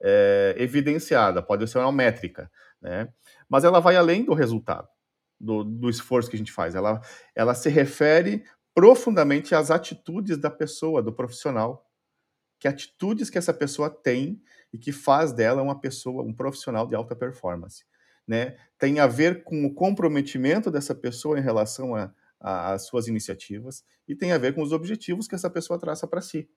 é, 0.00 0.54
evidenciada, 0.58 1.42
pode 1.42 1.66
ser 1.68 1.78
uma 1.78 1.92
métrica, 1.92 2.50
né? 2.80 3.08
mas 3.48 3.64
ela 3.64 3.80
vai 3.80 3.96
além 3.96 4.24
do 4.24 4.34
resultado, 4.34 4.88
do, 5.42 5.64
do 5.64 5.90
esforço 5.90 6.30
que 6.30 6.36
a 6.36 6.38
gente 6.38 6.52
faz. 6.52 6.76
Ela, 6.76 7.00
ela 7.34 7.54
se 7.54 7.68
refere 7.68 8.44
profundamente 8.72 9.54
às 9.54 9.70
atitudes 9.70 10.38
da 10.38 10.48
pessoa, 10.48 11.02
do 11.02 11.12
profissional. 11.12 11.90
Que 12.60 12.68
atitudes 12.68 13.28
que 13.28 13.36
essa 13.36 13.52
pessoa 13.52 13.90
tem 13.90 14.40
e 14.72 14.78
que 14.78 14.92
faz 14.92 15.32
dela 15.32 15.60
uma 15.60 15.78
pessoa, 15.78 16.22
um 16.22 16.32
profissional 16.32 16.86
de 16.86 16.94
alta 16.94 17.16
performance. 17.16 17.84
Né? 18.26 18.56
Tem 18.78 19.00
a 19.00 19.08
ver 19.08 19.42
com 19.42 19.66
o 19.66 19.74
comprometimento 19.74 20.70
dessa 20.70 20.94
pessoa 20.94 21.36
em 21.36 21.42
relação 21.42 21.92
às 22.40 22.86
suas 22.86 23.08
iniciativas 23.08 23.84
e 24.06 24.14
tem 24.14 24.30
a 24.30 24.38
ver 24.38 24.54
com 24.54 24.62
os 24.62 24.70
objetivos 24.72 25.26
que 25.26 25.34
essa 25.34 25.50
pessoa 25.50 25.78
traça 25.78 26.06
para 26.06 26.22
si. 26.22 26.48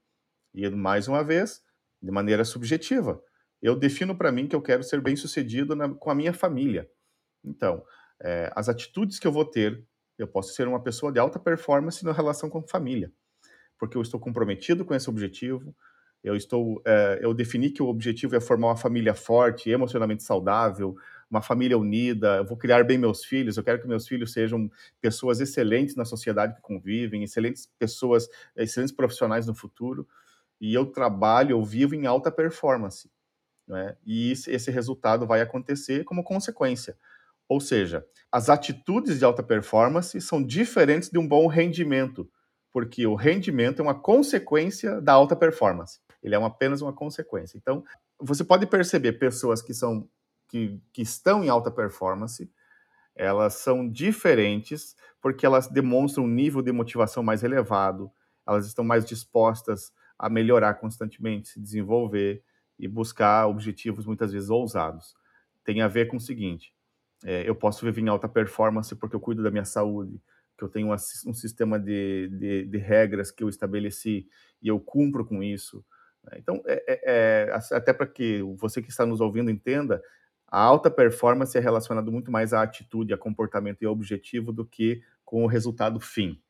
E, 0.54 0.70
mais 0.70 1.08
uma 1.08 1.24
vez, 1.24 1.64
de 2.00 2.12
maneira 2.12 2.46
subjetiva. 2.46 3.22
Eu 3.60 3.76
defino 3.76 4.16
para 4.16 4.32
mim 4.32 4.48
que 4.48 4.56
eu 4.56 4.62
quero 4.62 4.84
ser 4.84 5.02
bem 5.02 5.16
sucedido 5.16 5.76
na, 5.76 5.90
com 5.90 6.12
a 6.12 6.16
minha 6.16 6.32
família. 6.32 6.88
Então, 7.44 7.84
é, 8.22 8.52
as 8.56 8.70
atitudes 8.70 9.20
que 9.20 9.28
eu 9.28 9.32
vou 9.32 9.46
ter, 9.46 9.84
eu 10.18 10.28
posso 10.28 10.54
ser 10.54 10.68
uma 10.68 10.82
pessoa 10.82 11.12
de 11.12 11.20
alta 11.20 11.40
performance 11.40 12.04
na 12.06 12.12
relação 12.12 12.50
com 12.50 12.62
família, 12.62 13.12
porque 13.78 13.98
eu 13.98 14.02
estou 14.02 14.20
comprometido 14.20 14.86
com 14.86 14.94
esse 14.94 15.10
objetivo, 15.10 15.76
eu 16.26 16.36
estou, 16.36 16.82
é, 16.84 17.20
eu 17.22 17.36
defini 17.36 17.70
que 17.70 17.84
o 17.84 17.88
objetivo 17.88 18.36
é 18.36 18.42
formar 18.42 18.70
uma 18.70 18.76
família 18.76 19.14
forte, 19.14 19.70
emocionalmente 19.70 20.24
saudável, 20.24 20.98
uma 21.30 21.40
família 21.40 21.78
unida. 21.78 22.38
Eu 22.38 22.46
vou 22.46 22.58
criar 22.58 22.84
bem 22.84 22.98
meus 22.98 23.24
filhos. 23.24 23.58
Eu 23.58 23.64
quero 23.64 23.80
que 23.80 23.88
meus 23.88 24.08
filhos 24.08 24.34
sejam 24.34 24.68
pessoas 25.00 25.40
excelentes 25.40 25.96
na 25.96 26.04
sociedade 26.04 26.56
que 26.56 26.62
convivem, 26.62 27.22
excelentes 27.22 27.70
pessoas, 27.78 28.28
excelentes 28.56 28.96
profissionais 28.96 29.46
no 29.46 29.54
futuro. 29.54 30.08
E 30.60 30.74
eu 30.74 30.88
trabalho, 30.88 31.52
eu 31.52 31.64
vivo 31.64 31.94
em 31.94 32.08
alta 32.08 32.32
performance. 32.32 33.08
Né? 33.68 33.96
E 34.04 34.32
esse 34.32 34.72
resultado 34.72 35.28
vai 35.28 35.42
acontecer 35.42 36.04
como 36.06 36.24
consequência. 36.24 36.98
Ou 37.48 37.60
seja, 37.60 38.06
as 38.32 38.50
atitudes 38.50 39.20
de 39.20 39.26
alta 39.26 39.44
performance 39.44 40.20
são 40.20 40.44
diferentes 40.44 41.10
de 41.10 41.18
um 41.18 41.28
bom 41.28 41.48
rendimento, 41.48 42.30
porque 42.72 43.06
o 43.06 43.16
rendimento 43.16 43.80
é 43.80 43.84
uma 43.84 44.00
consequência 44.00 45.00
da 45.00 45.14
alta 45.14 45.36
performance. 45.36 46.00
Ele 46.22 46.36
é 46.36 46.38
uma, 46.38 46.48
apenas 46.48 46.82
uma 46.82 46.94
consequência. 46.94 47.58
Então, 47.58 47.84
você 48.20 48.44
pode 48.44 48.66
perceber 48.66 49.14
pessoas 49.14 49.62
que 49.62 49.74
são 49.74 50.10
que, 50.48 50.80
que 50.94 51.02
estão 51.02 51.44
em 51.44 51.50
alta 51.50 51.72
performance, 51.72 52.52
elas 53.16 53.56
são 53.56 53.90
diferentes 53.90 54.96
porque 55.22 55.46
elas 55.46 55.68
demonstram 55.68 56.26
um 56.26 56.28
nível 56.28 56.62
de 56.62 56.72
motivação 56.72 57.24
mais 57.24 57.44
elevado, 57.44 58.12
elas 58.48 58.68
estão 58.68 58.84
mais 58.84 59.06
dispostas 59.06 59.92
a 60.20 60.30
melhorar 60.30 60.76
constantemente, 60.76 61.50
se 61.50 61.60
desenvolver 61.60 62.44
e 62.78 62.88
buscar 62.88 63.48
objetivos 63.48 64.06
muitas 64.06 64.32
vezes 64.32 64.50
ousados. 64.50 65.16
Tem 65.64 65.82
a 65.82 65.88
ver 65.88 66.08
com 66.08 66.18
o 66.18 66.22
seguinte: 66.22 66.75
é, 67.24 67.48
eu 67.48 67.56
posso 67.56 67.86
viver 67.86 68.02
em 68.02 68.10
alta 68.10 68.28
performance 68.28 68.96
porque 68.96 69.16
eu 69.16 69.20
cuido 69.20 69.44
da 69.44 69.52
minha 69.52 69.66
saúde, 69.66 70.22
que 70.58 70.64
eu 70.64 70.70
tenho 70.70 70.94
um, 70.94 71.34
sistema 71.34 71.80
de, 71.80 72.30
de, 72.30 72.66
de, 72.66 72.78
regras 72.78 73.32
que 73.32 73.44
eu 73.44 73.50
estabeleci 73.50 74.28
e 74.62 74.68
eu 74.68 74.80
cumpro 74.80 75.26
com 75.26 75.44
isso. 75.44 75.84
Né? 76.24 76.38
Então, 76.38 76.62
é, 76.66 76.84
é, 76.88 77.50
é 77.50 77.76
até 77.76 77.94
para 77.94 78.08
que 78.08 78.42
você 78.58 78.82
que 78.82 78.90
está 78.90 79.06
nos 79.06 79.20
ouvindo 79.20 79.52
entenda, 79.52 80.02
a 80.48 80.60
alta 80.60 80.90
performance 80.90 81.58
é 81.58 81.62
relacionado 81.62 82.12
muito 82.12 82.32
mais 82.32 82.54
à 82.54 82.62
atitude, 82.62 83.14
a 83.14 83.18
comportamento 83.18 83.82
e 83.82 83.86
ao 83.86 83.94
objetivo 83.94 84.54
do 84.54 84.66
que 84.66 85.02
com 85.24 85.44
o 85.44 85.48
resultado 85.48 86.00
fim. 86.00 86.42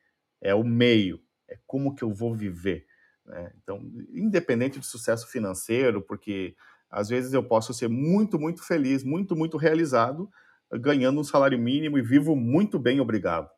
É 0.42 0.54
o 0.54 0.64
meio, 0.64 1.20
é 1.48 1.58
como 1.66 1.96
que 1.96 2.04
eu 2.04 2.14
vou 2.14 2.36
viver. 2.36 2.86
Né? 3.26 3.52
Então, 3.64 3.82
independente 4.14 4.80
de 4.80 4.86
sucesso 4.86 5.28
financeiro, 5.28 6.02
porque 6.02 6.56
às 6.90 7.10
vezes 7.10 7.34
eu 7.34 7.44
posso 7.44 7.74
ser 7.74 7.88
muito, 7.88 8.38
muito 8.40 8.64
feliz, 8.64 9.04
muito, 9.04 9.36
muito 9.36 9.58
realizado, 9.58 10.30
ganhando 10.74 11.20
um 11.20 11.24
salário 11.24 11.58
mínimo 11.60 11.98
e 11.98 12.02
vivo 12.02 12.36
muito 12.36 12.80
bem, 12.80 13.00
obrigado, 13.00 13.50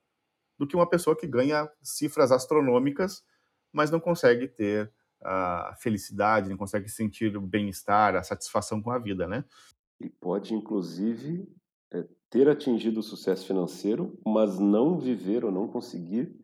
do 0.57 0.67
que 0.67 0.75
uma 0.75 0.89
pessoa 0.89 1.15
que 1.15 1.27
ganha 1.27 1.69
cifras 1.81 2.31
astronômicas, 2.31 3.23
mas 3.71 3.91
não 3.91 3.99
consegue 3.99 4.47
ter 4.47 4.91
a 5.23 5.75
felicidade, 5.79 6.49
não 6.49 6.57
consegue 6.57 6.89
sentir 6.89 7.35
o 7.35 7.41
bem-estar, 7.41 8.15
a 8.15 8.23
satisfação 8.23 8.81
com 8.81 8.91
a 8.91 8.99
vida, 8.99 9.27
né? 9.27 9.43
E 9.99 10.09
pode, 10.09 10.53
inclusive, 10.53 11.47
é, 11.91 12.05
ter 12.29 12.47
atingido 12.47 12.99
o 12.99 13.03
sucesso 13.03 13.45
financeiro, 13.47 14.19
mas 14.25 14.59
não 14.59 14.99
viver 14.99 15.43
ou 15.43 15.51
não 15.51 15.67
conseguir 15.67 16.35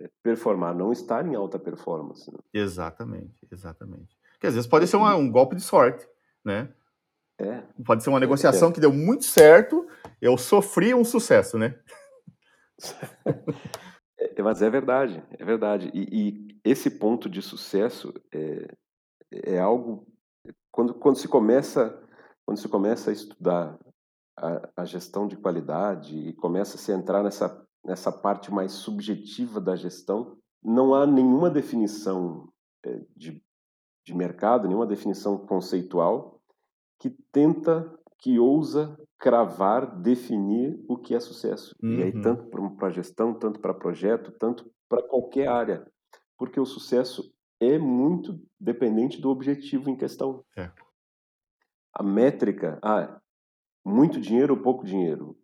é, 0.00 0.08
performar, 0.22 0.74
não 0.74 0.92
estar 0.92 1.26
em 1.26 1.34
alta 1.34 1.58
performance. 1.58 2.30
Né? 2.30 2.38
Exatamente, 2.52 3.46
exatamente. 3.50 4.16
Que 4.40 4.46
às 4.46 4.54
vezes 4.54 4.68
pode 4.68 4.86
ser 4.86 4.96
uma, 4.96 5.16
um 5.16 5.30
golpe 5.30 5.56
de 5.56 5.62
sorte, 5.62 6.06
né? 6.44 6.72
É. 7.42 7.62
Pode 7.84 8.02
ser 8.02 8.10
uma 8.10 8.20
negociação 8.20 8.70
é. 8.70 8.72
que 8.72 8.80
deu 8.80 8.92
muito 8.92 9.24
certo, 9.24 9.86
eu 10.20 10.38
sofri 10.38 10.94
um 10.94 11.04
sucesso, 11.04 11.58
né? 11.58 11.78
É, 14.36 14.40
mas 14.40 14.62
é 14.62 14.70
verdade, 14.70 15.20
é 15.36 15.44
verdade. 15.44 15.90
E, 15.92 16.06
e 16.12 16.60
esse 16.64 16.88
ponto 16.88 17.28
de 17.28 17.42
sucesso 17.42 18.14
é, 18.32 18.68
é 19.32 19.58
algo 19.58 20.06
quando, 20.70 20.94
quando 20.94 21.16
se 21.16 21.26
começa 21.26 22.00
quando 22.46 22.58
se 22.58 22.68
começa 22.68 23.10
a 23.10 23.12
estudar 23.12 23.76
a, 24.38 24.68
a 24.76 24.84
gestão 24.84 25.26
de 25.26 25.36
qualidade 25.36 26.16
e 26.16 26.32
começa 26.34 26.76
a 26.76 26.78
se 26.78 26.92
entrar 26.92 27.24
nessa 27.24 27.66
nessa 27.84 28.12
parte 28.12 28.52
mais 28.52 28.70
subjetiva 28.72 29.60
da 29.60 29.74
gestão, 29.74 30.38
não 30.62 30.94
há 30.94 31.04
nenhuma 31.04 31.50
definição 31.50 32.48
é, 32.86 33.00
de, 33.16 33.42
de 34.06 34.14
mercado, 34.14 34.68
nenhuma 34.68 34.86
definição 34.86 35.36
conceitual 35.36 36.40
que 37.02 37.10
tenta, 37.32 37.92
que 38.16 38.38
ousa 38.38 38.96
cravar, 39.18 40.00
definir 40.00 40.80
o 40.88 40.96
que 40.96 41.16
é 41.16 41.18
sucesso. 41.18 41.74
Uhum. 41.82 41.94
E 41.94 42.02
aí, 42.04 42.12
uhum. 42.12 42.22
tanto 42.22 42.76
para 42.76 42.90
gestão, 42.90 43.34
tanto 43.34 43.58
para 43.58 43.74
projeto, 43.74 44.30
tanto 44.38 44.70
para 44.88 45.02
qualquer 45.02 45.48
área. 45.48 45.84
Porque 46.38 46.60
o 46.60 46.64
sucesso 46.64 47.34
é 47.60 47.76
muito 47.76 48.40
dependente 48.60 49.20
do 49.20 49.30
objetivo 49.30 49.90
em 49.90 49.96
questão. 49.96 50.44
É. 50.56 50.70
A 51.92 52.04
métrica, 52.04 52.78
ah, 52.84 53.20
muito 53.84 54.20
dinheiro 54.20 54.54
ou 54.54 54.62
pouco 54.62 54.84
dinheiro, 54.84 55.36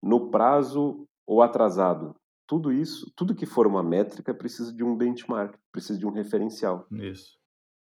no 0.00 0.30
prazo 0.30 1.08
ou 1.26 1.42
atrasado, 1.42 2.14
tudo 2.46 2.72
isso, 2.72 3.12
tudo 3.16 3.34
que 3.34 3.46
for 3.46 3.66
uma 3.66 3.82
métrica 3.82 4.32
precisa 4.32 4.72
de 4.72 4.84
um 4.84 4.96
benchmark, 4.96 5.56
precisa 5.72 5.98
de 5.98 6.06
um 6.06 6.10
referencial. 6.10 6.86
Isso. 6.92 7.36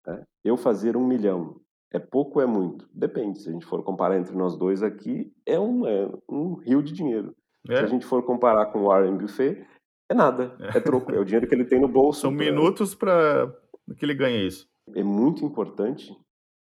Né? 0.05 0.25
Eu 0.43 0.57
fazer 0.57 0.97
um 0.97 1.05
milhão 1.05 1.61
é 1.91 1.99
pouco 1.99 2.39
ou 2.39 2.43
é 2.43 2.47
muito? 2.47 2.87
Depende. 2.93 3.39
Se 3.39 3.49
a 3.49 3.51
gente 3.51 3.65
for 3.65 3.83
comparar 3.83 4.17
entre 4.17 4.35
nós 4.35 4.55
dois 4.57 4.83
aqui, 4.83 5.33
é 5.45 5.59
um, 5.59 5.87
é 5.87 6.09
um 6.29 6.55
rio 6.55 6.81
de 6.83 6.93
dinheiro. 6.93 7.35
É. 7.67 7.77
Se 7.77 7.83
a 7.83 7.87
gente 7.87 8.05
for 8.05 8.23
comparar 8.23 8.67
com 8.67 8.79
o 8.79 8.87
Warren 8.87 9.17
Buffett, 9.17 9.65
É 10.11 10.13
nada, 10.15 10.55
é 10.59 10.79
troco, 10.79 11.11
é 11.11 11.19
o 11.19 11.25
dinheiro 11.25 11.47
que 11.47 11.53
ele 11.53 11.65
tem 11.65 11.79
no 11.79 11.87
bolso. 11.87 12.21
São 12.21 12.35
pra... 12.35 12.45
minutos 12.45 12.95
para 12.95 13.53
que 13.95 14.03
ele 14.03 14.15
ganhe 14.15 14.47
isso. 14.47 14.67
É 14.95 15.03
muito 15.03 15.45
importante, 15.45 16.15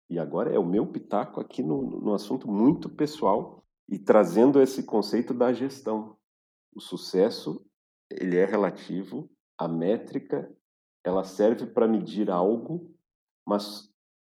e 0.10 0.20
agora 0.20 0.54
é 0.54 0.60
o 0.60 0.66
meu 0.66 0.86
pitaco 0.86 1.40
aqui 1.40 1.64
no, 1.64 1.82
no 1.82 2.14
assunto 2.14 2.50
muito 2.50 2.90
pessoal, 2.90 3.64
e 3.90 3.98
trazendo 3.98 4.62
esse 4.62 4.84
conceito 4.84 5.34
da 5.34 5.54
gestão. 5.54 6.18
O 6.76 6.82
sucesso, 6.82 7.66
ele 8.10 8.38
é 8.38 8.46
relativo, 8.46 9.30
a 9.58 9.68
métrica, 9.68 10.50
ela 11.06 11.24
serve 11.24 11.66
para 11.66 11.88
medir 11.88 12.30
algo, 12.30 12.94
mas 13.48 13.91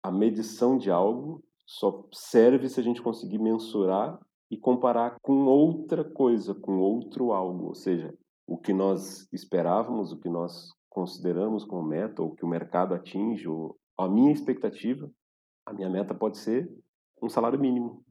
a 0.03 0.11
medição 0.11 0.77
de 0.77 0.91
algo 0.91 1.41
só 1.65 2.05
serve 2.13 2.67
se 2.67 2.79
a 2.79 2.83
gente 2.83 3.01
conseguir 3.01 3.39
mensurar 3.39 4.19
e 4.51 4.57
comparar 4.57 5.17
com 5.21 5.45
outra 5.45 6.03
coisa, 6.03 6.53
com 6.53 6.77
outro 6.79 7.31
algo, 7.31 7.67
ou 7.67 7.75
seja, 7.75 8.13
o 8.45 8.57
que 8.57 8.73
nós 8.73 9.27
esperávamos, 9.31 10.11
o 10.11 10.19
que 10.19 10.29
nós 10.29 10.69
consideramos 10.89 11.63
como 11.63 11.81
meta, 11.81 12.21
ou 12.21 12.35
que 12.35 12.45
o 12.45 12.47
mercado 12.47 12.93
atinge, 12.93 13.47
ou 13.47 13.75
a 13.97 14.07
minha 14.07 14.31
expectativa, 14.31 15.09
a 15.65 15.73
minha 15.73 15.89
meta 15.89 16.13
pode 16.13 16.37
ser 16.37 16.69
um 17.21 17.29
salário 17.29 17.59
mínimo. 17.59 18.03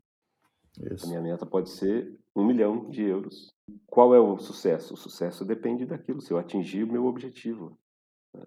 Isso. 0.90 1.04
A 1.04 1.08
minha 1.08 1.20
meta 1.20 1.44
pode 1.44 1.70
ser 1.70 2.18
um 2.34 2.44
milhão 2.44 2.88
de 2.88 3.02
euros. 3.02 3.54
Qual 3.86 4.14
é 4.14 4.18
o 4.18 4.38
sucesso? 4.38 4.94
O 4.94 4.96
sucesso 4.96 5.44
depende 5.44 5.84
daquilo, 5.84 6.20
se 6.20 6.32
eu 6.32 6.38
atingir 6.38 6.82
o 6.82 6.90
meu 6.90 7.04
objetivo. 7.04 7.78
Né? 8.34 8.44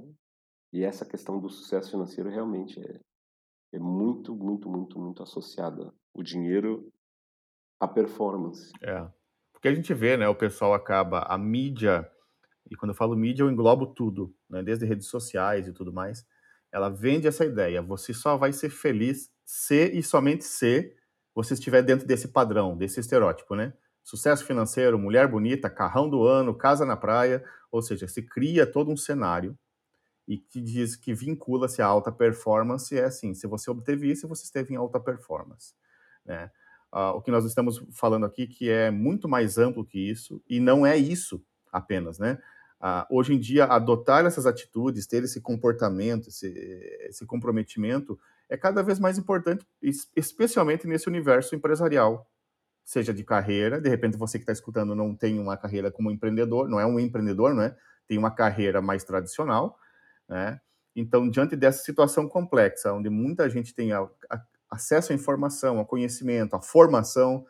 E 0.73 0.83
essa 0.83 1.05
questão 1.05 1.39
do 1.39 1.47
sucesso 1.47 1.91
financeiro 1.91 2.29
realmente 2.29 2.79
é, 2.79 2.99
é 3.75 3.79
muito, 3.79 4.33
muito, 4.33 4.69
muito, 4.69 4.97
muito 4.97 5.21
associada. 5.21 5.93
O 6.13 6.23
dinheiro 6.23 6.91
à 7.79 7.87
performance. 7.87 8.71
É. 8.81 9.05
Porque 9.51 9.67
a 9.67 9.75
gente 9.75 9.93
vê, 9.93 10.15
né, 10.15 10.27
o 10.29 10.35
pessoal 10.35 10.73
acaba, 10.73 11.19
a 11.23 11.37
mídia, 11.37 12.09
e 12.71 12.75
quando 12.75 12.91
eu 12.91 12.95
falo 12.95 13.15
mídia, 13.17 13.43
eu 13.43 13.51
englobo 13.51 13.87
tudo, 13.87 14.33
né, 14.49 14.63
desde 14.63 14.85
redes 14.85 15.07
sociais 15.07 15.67
e 15.67 15.73
tudo 15.73 15.91
mais, 15.91 16.25
ela 16.71 16.89
vende 16.89 17.27
essa 17.27 17.45
ideia, 17.45 17.81
você 17.81 18.13
só 18.13 18.37
vai 18.37 18.53
ser 18.53 18.69
feliz 18.69 19.29
se 19.43 19.91
e 19.91 20.01
somente 20.01 20.45
se 20.45 20.95
você 21.33 21.53
estiver 21.53 21.81
dentro 21.81 22.07
desse 22.07 22.29
padrão, 22.29 22.77
desse 22.77 22.99
estereótipo, 22.99 23.55
né? 23.55 23.73
Sucesso 24.03 24.45
financeiro, 24.45 24.97
mulher 24.97 25.27
bonita, 25.27 25.69
carrão 25.69 26.09
do 26.09 26.23
ano, 26.23 26.55
casa 26.55 26.85
na 26.85 26.95
praia, 26.95 27.43
ou 27.71 27.81
seja, 27.81 28.07
se 28.07 28.21
cria 28.21 28.65
todo 28.65 28.89
um 28.91 28.97
cenário 28.97 29.57
e 30.27 30.37
que 30.37 30.59
diz 30.59 30.95
que 30.95 31.13
vincula-se 31.13 31.81
a 31.81 31.85
alta 31.85 32.11
performance 32.11 32.97
é 32.97 33.05
assim, 33.05 33.33
se 33.33 33.45
você 33.47 33.69
obteve 33.69 34.09
isso, 34.09 34.27
você 34.27 34.43
esteve 34.43 34.73
em 34.73 34.77
alta 34.77 34.99
performance, 34.99 35.73
né? 36.25 36.51
Uh, 36.93 37.17
o 37.17 37.21
que 37.21 37.29
nós 37.29 37.43
estamos 37.43 37.83
falando 37.91 38.25
aqui 38.25 38.47
que 38.47 38.69
é 38.69 38.89
muito 38.89 39.27
mais 39.27 39.57
amplo 39.57 39.85
que 39.85 39.99
isso 39.99 40.41
e 40.49 40.61
não 40.61 40.85
é 40.85 40.95
isso 40.95 41.43
apenas, 41.71 42.17
né? 42.17 42.39
Uh, 42.81 43.05
hoje 43.09 43.33
em 43.33 43.39
dia, 43.39 43.65
adotar 43.65 44.25
essas 44.25 44.45
atitudes, 44.45 45.07
ter 45.07 45.23
esse 45.23 45.41
comportamento, 45.41 46.29
esse, 46.29 46.47
esse 47.09 47.25
comprometimento, 47.25 48.17
é 48.49 48.55
cada 48.55 48.83
vez 48.83 48.99
mais 48.99 49.17
importante, 49.17 49.65
especialmente 50.15 50.87
nesse 50.87 51.07
universo 51.07 51.55
empresarial, 51.55 52.29
seja 52.83 53.13
de 53.13 53.23
carreira, 53.23 53.81
de 53.81 53.89
repente 53.89 54.17
você 54.17 54.37
que 54.37 54.43
está 54.43 54.53
escutando 54.53 54.95
não 54.95 55.15
tem 55.15 55.39
uma 55.39 55.57
carreira 55.57 55.91
como 55.91 56.11
empreendedor, 56.11 56.69
não 56.69 56.79
é 56.79 56.85
um 56.85 56.99
empreendedor, 56.99 57.53
não 57.53 57.63
é? 57.63 57.75
Tem 58.07 58.17
uma 58.17 58.29
carreira 58.29 58.81
mais 58.81 59.03
tradicional, 59.03 59.79
né? 60.27 60.59
Então, 60.95 61.29
diante 61.29 61.55
dessa 61.55 61.83
situação 61.83 62.27
complexa, 62.27 62.93
onde 62.93 63.09
muita 63.09 63.49
gente 63.49 63.73
tem 63.73 63.91
a, 63.91 64.01
a, 64.29 64.41
acesso 64.71 65.11
à 65.11 65.15
informação, 65.15 65.77
ao 65.77 65.85
conhecimento, 65.85 66.55
à 66.55 66.61
formação, 66.61 67.45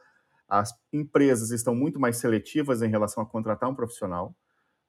as 0.48 0.74
empresas 0.92 1.52
estão 1.52 1.76
muito 1.76 2.00
mais 2.00 2.18
seletivas 2.18 2.82
em 2.82 2.90
relação 2.90 3.22
a 3.22 3.26
contratar 3.26 3.70
um 3.70 3.76
profissional, 3.76 4.36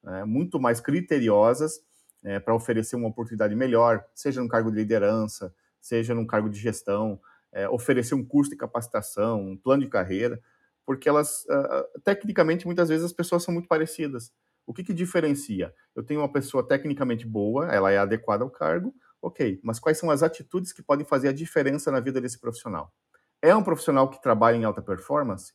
né? 0.02 0.24
muito 0.24 0.58
mais 0.58 0.80
criteriosas 0.80 1.80
é, 2.22 2.40
para 2.40 2.54
oferecer 2.54 2.96
uma 2.96 3.08
oportunidade 3.08 3.54
melhor, 3.54 4.04
seja 4.14 4.42
no 4.42 4.48
cargo 4.48 4.70
de 4.70 4.76
liderança, 4.76 5.54
seja 5.80 6.14
num 6.14 6.26
cargo 6.26 6.48
de 6.48 6.58
gestão, 6.58 7.20
é, 7.52 7.68
oferecer 7.68 8.14
um 8.14 8.24
curso 8.24 8.50
de 8.50 8.56
capacitação, 8.56 9.40
um 9.40 9.56
plano 9.56 9.82
de 9.82 9.88
carreira, 9.88 10.40
porque 10.84 11.08
elas, 11.08 11.44
uh, 11.44 12.00
tecnicamente, 12.04 12.64
muitas 12.64 12.88
vezes 12.88 13.04
as 13.04 13.12
pessoas 13.12 13.42
são 13.42 13.52
muito 13.52 13.66
parecidas. 13.66 14.32
O 14.66 14.74
que, 14.74 14.82
que 14.82 14.92
diferencia? 14.92 15.72
Eu 15.94 16.02
tenho 16.02 16.20
uma 16.20 16.32
pessoa 16.32 16.66
tecnicamente 16.66 17.26
boa, 17.26 17.72
ela 17.72 17.92
é 17.92 17.98
adequada 17.98 18.42
ao 18.42 18.50
cargo, 18.50 18.94
ok, 19.22 19.60
mas 19.62 19.78
quais 19.78 19.98
são 19.98 20.10
as 20.10 20.22
atitudes 20.22 20.72
que 20.72 20.82
podem 20.82 21.06
fazer 21.06 21.28
a 21.28 21.32
diferença 21.32 21.90
na 21.90 22.00
vida 22.00 22.20
desse 22.20 22.38
profissional? 22.38 22.92
É 23.40 23.54
um 23.54 23.62
profissional 23.62 24.10
que 24.10 24.20
trabalha 24.20 24.56
em 24.56 24.64
alta 24.64 24.82
performance? 24.82 25.54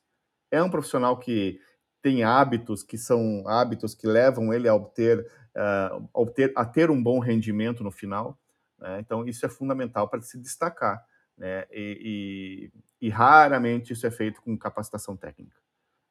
É 0.50 0.62
um 0.64 0.70
profissional 0.70 1.18
que 1.18 1.60
tem 2.02 2.24
hábitos 2.24 2.84
que 2.84 2.98
são 2.98 3.48
hábitos 3.48 3.94
que 3.94 4.08
levam 4.08 4.54
ele 4.54 4.68
a 4.68 4.74
obter, 4.74 5.20
uh, 5.56 6.10
a, 6.14 6.20
obter 6.20 6.52
a 6.56 6.66
ter 6.66 6.90
um 6.90 7.02
bom 7.02 7.20
rendimento 7.20 7.84
no 7.84 7.92
final? 7.92 8.40
Né? 8.80 9.00
Então, 9.00 9.28
isso 9.28 9.46
é 9.46 9.50
fundamental 9.50 10.10
para 10.10 10.22
se 10.22 10.38
destacar. 10.40 11.06
Né? 11.38 11.66
E, 11.72 12.72
e, 13.02 13.08
e, 13.08 13.10
raramente 13.10 13.94
isso 13.94 14.06
é 14.06 14.12
feito 14.12 14.42
com 14.42 14.58
capacitação 14.58 15.16
técnica. 15.16 15.58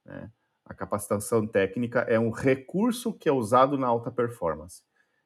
Né? 0.05 0.31
A 0.71 0.75
capacitação 0.75 1.45
técnica 1.49 2.03
é 2.03 2.17
um 2.17 2.31
recurso 2.31 3.13
que 3.13 3.29
é 3.29 3.33
usado 3.33 3.77
na 3.77 3.89
alta 3.89 4.09
performance. 4.09 4.85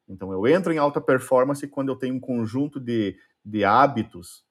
Então, 0.08 0.32
eu 0.32 0.46
entro 0.46 0.72
em 0.72 0.78
alta 0.78 1.02
performance 1.02 1.68
quando 1.68 1.90
eu 1.90 1.96
tenho 1.96 2.14
um 2.14 2.20
conjunto 2.20 2.80
de, 2.80 3.14
de 3.44 3.62
hábitos 3.62 4.42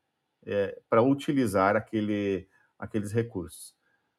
é, 0.46 0.80
para 0.88 1.02
utilizar 1.02 1.76
aquele, 1.76 2.48
aqueles 2.78 3.12
recursos. 3.12 3.74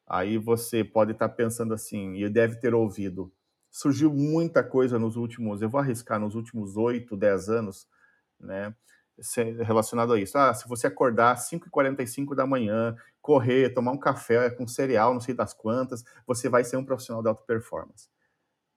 Aí 0.05 0.37
você 0.37 0.83
pode 0.83 1.13
estar 1.13 1.29
tá 1.29 1.33
pensando 1.33 1.73
assim, 1.73 2.15
e 2.15 2.27
deve 2.27 2.57
ter 2.57 2.73
ouvido, 2.73 3.31
surgiu 3.71 4.13
muita 4.13 4.61
coisa 4.61 4.99
nos 4.99 5.15
últimos, 5.15 5.61
eu 5.61 5.69
vou 5.69 5.79
arriscar, 5.79 6.19
nos 6.19 6.35
últimos 6.35 6.75
8, 6.75 7.15
10 7.15 7.47
anos, 7.47 7.87
né, 8.37 8.75
relacionado 9.65 10.13
a 10.13 10.19
isso. 10.19 10.37
Ah, 10.37 10.53
se 10.53 10.67
você 10.67 10.87
acordar 10.87 11.31
às 11.31 11.49
5h45 11.49 12.35
da 12.35 12.45
manhã, 12.45 12.95
correr, 13.21 13.73
tomar 13.73 13.91
um 13.91 13.97
café 13.97 14.49
com 14.49 14.67
cereal, 14.67 15.13
não 15.13 15.21
sei 15.21 15.33
das 15.33 15.53
quantas, 15.53 16.03
você 16.27 16.49
vai 16.49 16.63
ser 16.63 16.77
um 16.77 16.85
profissional 16.85 17.21
de 17.21 17.29
alta 17.29 17.43
performance. 17.43 18.09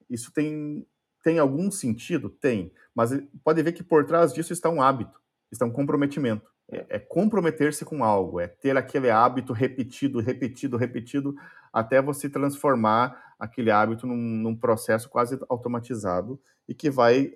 Isso 0.09 0.31
tem, 0.33 0.87
tem 1.23 1.39
algum 1.39 1.69
sentido? 1.69 2.29
Tem, 2.29 2.73
mas 2.95 3.11
pode 3.43 3.61
ver 3.61 3.73
que 3.73 3.83
por 3.83 4.05
trás 4.05 4.33
disso 4.33 4.53
está 4.53 4.69
um 4.69 4.81
hábito, 4.81 5.19
está 5.51 5.65
um 5.65 5.71
comprometimento. 5.71 6.49
É, 6.71 6.85
é 6.89 6.99
comprometer-se 6.99 7.83
com 7.83 8.03
algo, 8.03 8.39
é 8.39 8.47
ter 8.47 8.77
aquele 8.77 9.09
hábito 9.09 9.53
repetido, 9.53 10.19
repetido, 10.19 10.77
repetido, 10.77 11.35
até 11.73 12.01
você 12.01 12.29
transformar 12.29 13.35
aquele 13.39 13.71
hábito 13.71 14.07
num, 14.07 14.15
num 14.15 14.55
processo 14.55 15.09
quase 15.09 15.39
automatizado 15.49 16.39
e 16.67 16.73
que 16.73 16.89
vai 16.89 17.33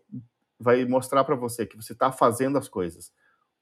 vai 0.60 0.86
mostrar 0.86 1.24
para 1.24 1.36
você 1.36 1.66
que 1.66 1.76
você 1.76 1.94
está 1.94 2.12
fazendo 2.12 2.58
as 2.58 2.68
coisas. 2.68 3.12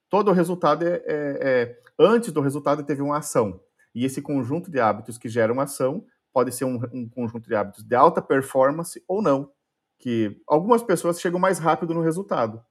Todo 0.09 0.29
o 0.29 0.33
resultado 0.33 0.85
é, 0.85 0.95
é, 1.05 1.37
é, 1.41 1.81
Antes 1.97 2.31
do 2.31 2.41
resultado, 2.41 2.83
teve 2.83 3.01
uma 3.01 3.17
ação. 3.17 3.61
E 3.93 4.05
esse 4.05 4.21
conjunto 4.21 4.71
de 4.71 4.79
hábitos 4.79 5.17
que 5.17 5.29
geram 5.29 5.59
ação 5.59 6.05
pode 6.33 6.51
ser 6.51 6.65
um, 6.65 6.81
um 6.91 7.07
conjunto 7.07 7.47
de 7.47 7.55
hábitos 7.55 7.83
de 7.83 7.95
alta 7.95 8.21
performance 8.21 9.03
ou 9.07 9.21
não. 9.21 9.51
Que 9.99 10.41
algumas 10.47 10.81
pessoas 10.81 11.21
chegam 11.21 11.39
mais 11.39 11.59
rápido 11.59 11.93
no 11.93 12.01
resultado. 12.01 12.63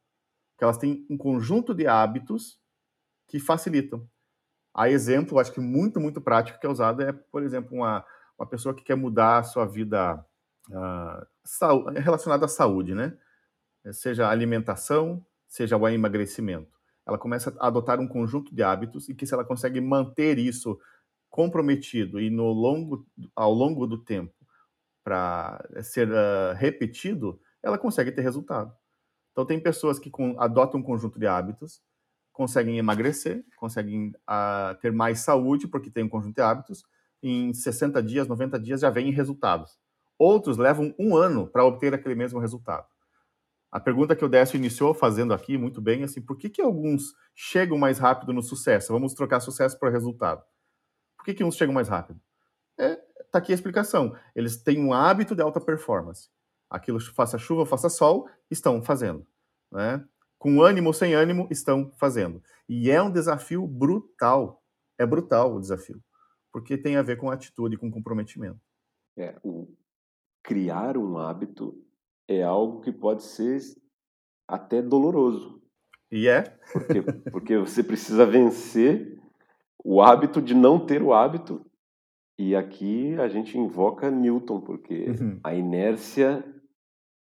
Que 0.59 0.65
elas 0.65 0.79
têm 0.79 1.07
um 1.09 1.17
conjunto 1.17 1.75
de 1.75 1.87
hábitos 1.87 2.59
que 3.29 3.39
facilitam. 3.39 4.07
A 4.75 4.91
exemplo, 4.91 5.39
acho 5.39 5.53
que 5.53 5.61
muito, 5.61 6.01
muito 6.01 6.21
prático 6.21 6.59
que 6.59 6.67
é 6.67 6.71
usado 6.71 7.03
é, 7.03 7.13
por 7.13 7.43
exemplo, 7.43 7.77
uma, 7.77 8.05
uma 8.39 8.47
pessoa 8.47 8.75
que 8.75 8.83
quer 8.83 8.97
mudar 8.97 9.39
a 9.39 9.43
sua 9.45 9.67
vida 9.67 10.25
uh, 10.69 11.91
relacionada 12.01 12.45
à 12.45 12.49
saúde, 12.49 12.95
né? 12.95 13.17
Seja 13.93 14.27
a 14.27 14.31
alimentação, 14.31 15.25
seja 15.49 15.77
o 15.77 15.89
emagrecimento. 15.89 16.79
Ela 17.07 17.19
começa 17.19 17.55
a 17.59 17.67
adotar 17.67 18.01
um 18.01 18.07
conjunto 18.07 18.55
de 18.55 18.63
hábitos 18.63 19.09
e 19.09 19.15
que 19.15 19.27
se 19.27 19.35
ela 19.35 19.45
consegue 19.45 19.81
manter 19.81 20.39
isso 20.39 20.79
comprometido 21.29 22.21
e 22.21 22.29
no 22.29 22.53
longo, 22.53 23.07
ao 23.35 23.53
longo 23.53 23.87
do 23.87 23.99
tempo 23.99 24.35
para 25.03 25.65
ser 25.83 26.09
uh, 26.09 26.55
repetido, 26.57 27.41
ela 27.63 27.79
consegue 27.79 28.13
ter 28.13 28.23
resultado. 28.23 28.73
Então 29.33 29.47
tem 29.47 29.59
pessoas 29.59 29.99
que 29.99 30.11
com, 30.11 30.39
adotam 30.41 30.81
um 30.81 30.83
conjunto 30.83 31.19
de 31.19 31.27
hábitos, 31.27 31.81
conseguem 32.33 32.79
emagrecer, 32.79 33.45
conseguem 33.57 34.09
uh, 34.09 34.75
ter 34.81 34.93
mais 34.93 35.21
saúde 35.21 35.69
porque 35.69 35.91
tem 35.91 36.05
um 36.05 36.09
conjunto 36.09 36.35
de 36.35 36.43
hábitos, 36.43 36.85
em 37.23 37.53
60 37.53 38.03
dias, 38.03 38.27
90 38.27 38.59
dias 38.59 38.81
já 38.81 38.91
vem 38.91 39.11
resultados. 39.11 39.79
Outros 40.19 40.57
levam 40.57 40.95
um 40.99 41.17
ano 41.17 41.47
para 41.47 41.65
obter 41.65 41.95
aquele 41.95 42.15
mesmo 42.15 42.39
resultado. 42.39 42.87
A 43.71 43.79
pergunta 43.79 44.17
que 44.17 44.25
o 44.25 44.29
Décio 44.29 44.57
iniciou 44.57 44.93
fazendo 44.93 45.33
aqui, 45.33 45.57
muito 45.57 45.81
bem, 45.81 46.03
assim, 46.03 46.21
por 46.21 46.37
que, 46.37 46.51
que 46.51 46.61
alguns 46.61 47.15
chegam 47.35 47.79
mais 47.79 47.99
rápido 47.99 48.33
no 48.33 48.43
sucesso? 48.43 48.93
Vamos 48.93 49.15
trocar 49.15 49.39
sucesso 49.39 49.79
para 49.79 49.91
resultado. 49.91 50.43
Por 51.17 51.25
que, 51.25 51.35
que 51.35 51.45
uns 51.45 51.55
chegam 51.55 51.75
mais 51.75 51.89
rápido? 51.89 52.21
É, 52.77 52.97
tá 53.31 53.39
aqui 53.39 53.53
a 53.53 53.55
explicação. 53.55 54.17
Eles 54.35 54.57
têm 54.57 54.85
um 54.85 54.93
hábito 54.93 55.37
de 55.37 55.43
alta 55.43 55.61
performance. 55.61 56.29
Aquilo, 56.69 56.99
faça 57.01 57.39
chuva, 57.39 57.65
faça 57.65 57.89
sol, 57.89 58.29
estão 58.51 58.83
fazendo. 58.83 59.25
Né? 59.71 60.05
Com 60.37 60.63
ânimo 60.63 60.89
ou 60.89 60.93
sem 60.93 61.15
ânimo, 61.15 61.47
estão 61.51 61.93
fazendo. 61.97 62.43
E 62.69 62.91
é 62.91 63.01
um 63.01 63.11
desafio 63.11 63.67
brutal. 63.67 64.65
É 64.99 65.07
brutal 65.07 65.55
o 65.55 65.61
desafio. 65.61 66.03
Porque 66.53 66.77
tem 66.77 66.97
a 66.97 67.03
ver 67.03 67.17
com 67.17 67.31
atitude, 67.31 67.77
com 67.77 67.91
comprometimento. 67.91 68.61
É, 69.17 69.39
o 69.45 69.73
criar 70.43 70.97
um 70.97 71.19
hábito 71.19 71.77
é 72.31 72.43
algo 72.45 72.81
que 72.81 72.93
pode 72.93 73.25
ser 73.25 73.59
até 74.47 74.81
doloroso. 74.81 75.61
E 76.13 76.29
é? 76.29 76.43
Porque, 76.73 77.03
porque 77.31 77.59
você 77.59 77.83
precisa 77.83 78.25
vencer 78.25 79.19
o 79.85 80.01
hábito 80.01 80.41
de 80.41 80.55
não 80.55 80.79
ter 80.87 81.03
o 81.03 81.13
hábito. 81.13 81.67
E 82.39 82.55
aqui 82.55 83.15
a 83.21 83.29
gente 83.29 83.59
invoca 83.59 84.11
Newton, 84.11 84.61
porque 84.61 85.11
Uhum. 85.11 85.41
a 85.43 85.55
inércia 85.55 86.45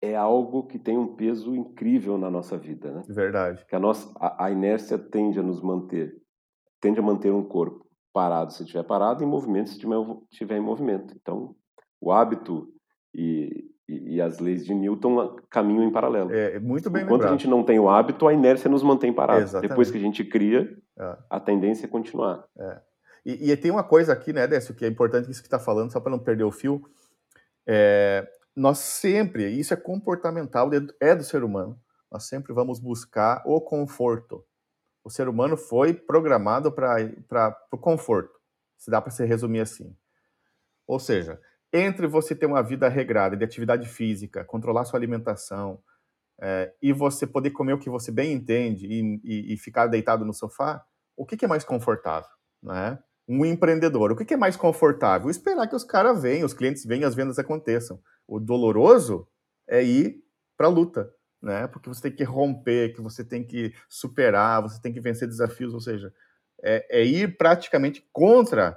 é 0.03 0.15
algo 0.15 0.67
que 0.67 0.79
tem 0.79 0.97
um 0.97 1.17
peso 1.17 1.57
incrível 1.57 2.19
na 2.19 2.31
nossa 2.31 2.57
vida, 2.57 2.93
né? 2.93 3.03
Verdade. 3.09 3.65
Que 3.67 3.75
a 3.75 3.81
nossa 3.81 4.13
a, 4.21 4.45
a 4.45 4.51
inércia 4.51 4.99
tende 4.99 5.41
a 5.41 5.43
nos 5.43 5.61
manter, 5.63 6.15
tende 6.81 7.01
a 7.01 7.03
manter 7.03 7.33
um 7.33 7.43
corpo 7.43 7.89
parado 8.13 8.53
se 8.53 8.63
estiver 8.63 8.85
parado, 8.85 9.25
em 9.25 9.27
movimento 9.27 9.69
se 9.71 9.75
estiver, 9.77 9.97
estiver 10.31 10.57
em 10.59 10.63
movimento. 10.63 11.15
Então, 11.21 11.57
o 12.01 12.13
hábito 12.13 12.69
e, 13.15 13.65
e, 13.89 14.17
e 14.17 14.21
as 14.21 14.39
leis 14.39 14.65
de 14.65 14.75
Newton 14.75 15.37
caminham 15.51 15.83
em 15.85 15.91
paralelo. 15.91 16.33
É 16.33 16.59
muito 16.61 16.91
bem 16.91 17.03
Enquanto 17.03 17.21
lembrado. 17.23 17.35
a 17.35 17.37
gente 17.37 17.49
não 17.49 17.65
tem 17.65 17.79
o 17.79 17.89
hábito, 17.89 18.27
a 18.29 18.33
inércia 18.35 18.69
nos 18.71 18.83
mantém 18.83 19.13
parados. 19.13 19.45
Exatamente. 19.45 19.71
Depois 19.71 19.91
que 19.91 19.97
a 19.97 20.01
gente 20.01 20.25
cria, 20.25 20.77
É. 20.99 21.17
a 21.31 21.41
tendência 21.41 21.87
é 21.87 21.89
continuar. 21.89 22.45
E, 23.25 23.51
e 23.51 23.57
tem 23.57 23.71
uma 23.71 23.85
coisa 23.85 24.13
aqui, 24.13 24.33
né, 24.33 24.47
Décio, 24.47 24.75
que 24.75 24.85
é 24.85 24.89
importante 24.89 25.31
isso 25.31 25.41
que 25.43 25.47
está 25.47 25.59
falando, 25.59 25.91
só 25.93 26.01
para 26.01 26.11
não 26.11 26.19
perder 26.19 26.45
o 26.45 26.51
fio. 26.51 26.83
É, 27.67 28.27
nós 28.57 28.79
sempre, 28.79 29.49
isso 29.51 29.73
é 29.75 29.77
comportamental, 29.77 30.73
é 30.73 30.81
do- 30.81 30.95
é 31.01 31.15
do 31.15 31.23
ser 31.25 31.45
humano, 31.45 31.79
nós 32.11 32.25
sempre 32.25 32.53
vamos 32.53 32.79
buscar 32.79 33.43
o 33.47 33.61
conforto. 33.61 34.45
O 35.05 35.11
ser 35.11 35.29
humano 35.29 35.57
foi 35.57 35.93
programado 35.95 36.73
para 36.73 37.57
o 37.73 37.79
conforto, 37.79 38.33
se 38.77 38.91
dá 38.91 39.01
para 39.01 39.11
se 39.11 39.25
resumir 39.25 39.61
assim. 39.61 39.95
Ou 40.87 40.99
seja, 40.99 41.41
entre 41.73 42.07
você 42.07 42.35
ter 42.35 42.47
uma 42.47 42.63
vida 42.63 42.89
regrada 42.89 43.37
de 43.37 43.45
atividade 43.45 43.89
física, 43.89 44.45
controlar 44.45 44.85
sua 44.85 44.99
alimentação, 44.99 45.81
é, 46.41 46.73
e 46.83 46.93
você 46.93 47.27
poder 47.27 47.51
comer 47.51 47.73
o 47.75 47.79
que 47.79 47.91
você 47.91 48.13
bem 48.13 48.33
entende 48.33 48.87
e, 48.87 49.21
e- 49.25 49.55
e 49.55 49.57
ficar 49.57 49.87
deitado 49.89 50.25
no 50.25 50.33
sofá, 50.33 50.85
o 51.17 51.27
que, 51.27 51.37
que 51.37 51.45
é 51.45 51.49
mais 51.49 51.65
confortável? 51.65 52.31
Né? 52.63 52.99
Um 53.29 53.45
empreendedor, 53.45 54.13
o 54.13 54.17
que, 54.17 54.25
que 54.25 54.35
é 54.35 54.37
mais 54.37 54.57
confortável? 54.57 55.31
Esperar 55.31 55.67
que 55.69 55.77
os 55.77 55.85
caras 55.85 56.23
venham, 56.23 56.47
os 56.47 56.55
clientes 56.55 56.85
venham, 56.85 57.09
as 57.09 57.15
vendas 57.15 57.39
aconteçam. 57.39 58.01
O 58.27 58.39
doloroso 58.39 59.29
é 59.69 59.83
ir 59.83 60.23
para 60.57 60.67
a 60.69 60.71
luta, 60.71 61.13
né? 61.43 61.67
porque 61.67 61.89
você 61.89 62.03
tem 62.03 62.13
que 62.13 62.25
romper, 62.25 62.95
que 62.95 63.01
você 63.03 63.25
tem 63.25 63.45
que 63.45 63.75
superar, 63.89 64.63
você 64.63 64.81
tem 64.81 64.93
que 64.93 65.01
vencer 65.01 65.27
desafios, 65.29 65.75
ou 65.75 65.81
seja, 65.81 66.13
é, 66.63 67.01
é 67.01 67.05
ir 67.05 67.37
praticamente 67.37 68.09
contra 68.13 68.77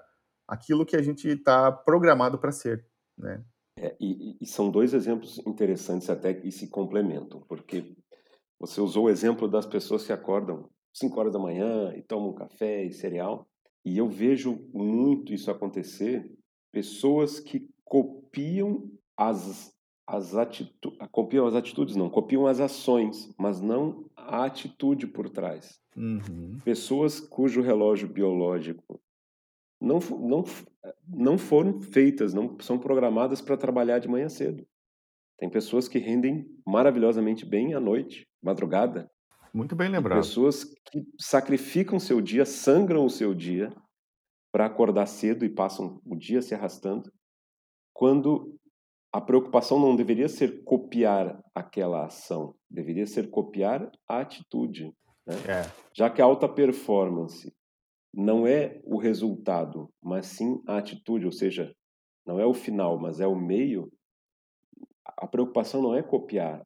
aquilo 0.52 0.86
que 0.86 0.98
a 0.98 1.02
gente 1.02 1.30
está 1.30 1.72
programado 1.72 2.38
para 2.38 2.52
ser. 2.52 2.86
Né? 3.18 3.42
É, 3.80 3.96
e, 4.02 4.38
e- 4.42 4.46
são 4.46 4.70
dois 4.70 4.94
exemplos 4.94 5.40
interessantes 5.48 6.10
até 6.10 6.34
que 6.34 6.52
se 6.52 6.68
complementam, 6.68 7.42
porque 7.48 7.96
você 8.60 8.82
usou 8.82 9.06
o 9.06 9.10
exemplo 9.10 9.48
das 9.48 9.66
pessoas 9.66 10.06
que 10.06 10.12
acordam 10.12 10.70
5 10.94 11.18
horas 11.18 11.32
da 11.32 11.40
manhã 11.40 11.94
e 11.96 12.02
tomam 12.02 12.34
café 12.34 12.84
e 12.84 12.92
cereal, 12.92 13.48
e 13.86 13.98
eu 13.98 14.10
vejo 14.10 14.68
muito 14.74 15.34
isso 15.34 15.50
acontecer, 15.50 16.30
pessoas 16.70 17.40
que 17.40 17.70
copiam 17.86 18.92
as 19.16 19.72
as 20.06 20.36
atitudes, 20.36 21.00
copiam 21.10 21.48
as 21.48 21.56
atitudes 21.56 21.96
não, 21.96 22.10
copiam 22.10 22.46
as 22.46 22.60
ações, 22.60 23.34
mas 23.40 23.62
não 23.62 24.06
a 24.18 24.44
atitude 24.44 25.08
por 25.08 25.30
trás. 25.30 25.80
Uhum. 25.96 26.60
Pessoas 26.66 27.22
cujo 27.22 27.62
relógio 27.62 28.10
biológico 28.10 29.00
não, 29.82 30.00
não, 30.00 30.44
não 31.08 31.38
foram 31.38 31.82
feitas, 31.82 32.34
não 32.34 32.56
são 32.60 32.78
programadas 32.78 33.42
para 33.42 33.58
trabalhar 33.58 34.00
de 34.00 34.08
manhã 34.08 34.30
cedo. 34.30 34.66
Tem 35.40 35.50
pessoas 35.50 35.88
que 35.88 35.98
rendem 35.98 36.46
maravilhosamente 36.66 37.46
bem 37.46 37.74
à 37.74 37.80
noite, 37.80 38.28
madrugada. 38.42 39.10
Muito 39.52 39.76
bem 39.76 39.90
lembrado. 39.90 40.20
Pessoas 40.20 40.64
que 40.64 41.04
sacrificam 41.20 42.00
seu 42.00 42.22
dia, 42.22 42.46
sangram 42.46 43.06
o 43.06 43.10
seu 43.10 43.34
dia 43.34 43.74
para 44.52 44.68
acordar 44.68 45.08
cedo 45.08 45.44
e 45.44 45.50
passam 45.50 46.00
o 46.06 46.16
dia 46.16 46.42
se 46.42 46.54
arrastando, 46.54 47.12
quando 47.94 48.56
a 49.12 49.20
preocupação 49.20 49.80
não 49.80 49.96
deveria 49.96 50.30
ser 50.30 50.64
copiar 50.64 51.42
aquela 51.56 52.06
ação, 52.06 52.56
deveria 52.70 53.08
ser 53.08 53.30
copiar 53.30 53.90
a 54.08 54.20
atitude. 54.20 54.94
É. 55.28 55.70
Já 55.94 56.10
que 56.10 56.22
a 56.22 56.26
alta 56.26 56.48
performance 56.48 57.54
não 58.14 58.46
é 58.46 58.80
o 58.84 58.98
resultado, 58.98 59.90
mas 60.02 60.26
sim 60.26 60.62
a 60.68 60.78
atitude, 60.78 61.26
ou 61.26 61.32
seja, 61.32 61.74
não 62.26 62.40
é 62.40 62.46
o 62.46 62.54
final, 62.54 63.00
mas 63.00 63.20
é 63.20 63.28
o 63.28 63.36
meio, 63.36 63.92
a 65.06 65.28
preocupação 65.28 65.82
não 65.82 65.96
é 65.96 66.04
copiar 66.04 66.66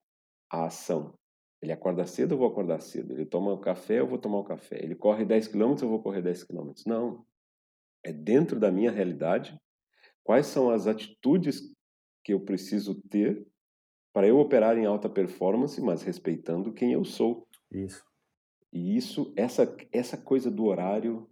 a 0.52 0.66
ação. 0.66 1.14
Ele 1.62 1.72
acorda 1.72 2.06
cedo, 2.06 2.34
eu 2.34 2.38
vou 2.38 2.48
acordar 2.48 2.80
cedo. 2.80 3.14
Ele 3.14 3.26
toma 3.26 3.52
o 3.52 3.60
café, 3.60 4.00
eu 4.00 4.08
vou 4.08 4.20
tomar 4.20 4.38
o 4.38 4.44
café. 4.44 4.84
Ele 4.84 4.96
corre 4.96 5.26
10 5.26 5.48
quilômetros, 5.48 5.82
eu 5.82 5.90
vou 5.90 6.02
correr 6.02 6.22
10 6.22 6.44
quilômetros. 6.44 6.86
Não. 6.86 7.26
É 8.04 8.14
dentro 8.14 8.60
da 8.60 8.72
minha 8.72 8.92
realidade. 8.92 9.58
Quais 10.24 10.48
são 10.48 10.70
as 10.70 10.86
atitudes 10.86 11.62
que 12.24 12.34
eu 12.34 12.40
preciso 12.40 13.02
ter 13.10 13.46
para 14.14 14.28
eu 14.28 14.40
operar 14.40 14.78
em 14.78 14.86
alta 14.86 15.10
performance, 15.10 15.82
mas 15.82 16.04
respeitando 16.04 16.74
quem 16.74 16.94
eu 16.94 17.04
sou? 17.04 17.48
Isso. 17.72 18.04
E 18.76 18.98
isso, 18.98 19.32
essa, 19.38 19.74
essa 19.90 20.18
coisa 20.18 20.52
do 20.52 20.66
horário, 20.66 21.30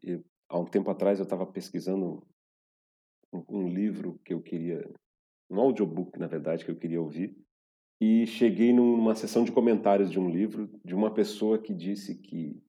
eu- 0.00 0.24
há 0.48 0.56
um 0.60 0.64
tempo 0.64 0.88
atrás 0.88 1.18
eu 1.18 1.24
estava 1.24 1.44
pesquisando 1.44 2.24
um, 3.32 3.44
um 3.48 3.68
livro 3.68 4.20
que 4.24 4.32
eu 4.32 4.40
queria, 4.40 4.88
um 5.50 5.58
audiobook, 5.58 6.16
na 6.20 6.28
verdade, 6.28 6.64
que 6.64 6.70
eu 6.70 6.76
queria 6.76 7.02
ouvir, 7.02 7.36
e 8.00 8.28
cheguei 8.28 8.72
numa 8.72 9.16
sessão 9.16 9.42
de 9.42 9.50
comentários 9.50 10.08
de 10.08 10.20
um 10.20 10.30
livro 10.30 10.70
de 10.84 10.94
uma 10.94 11.12
pessoa 11.12 11.58
que 11.58 11.74
disse 11.74 12.14
que 12.14 12.62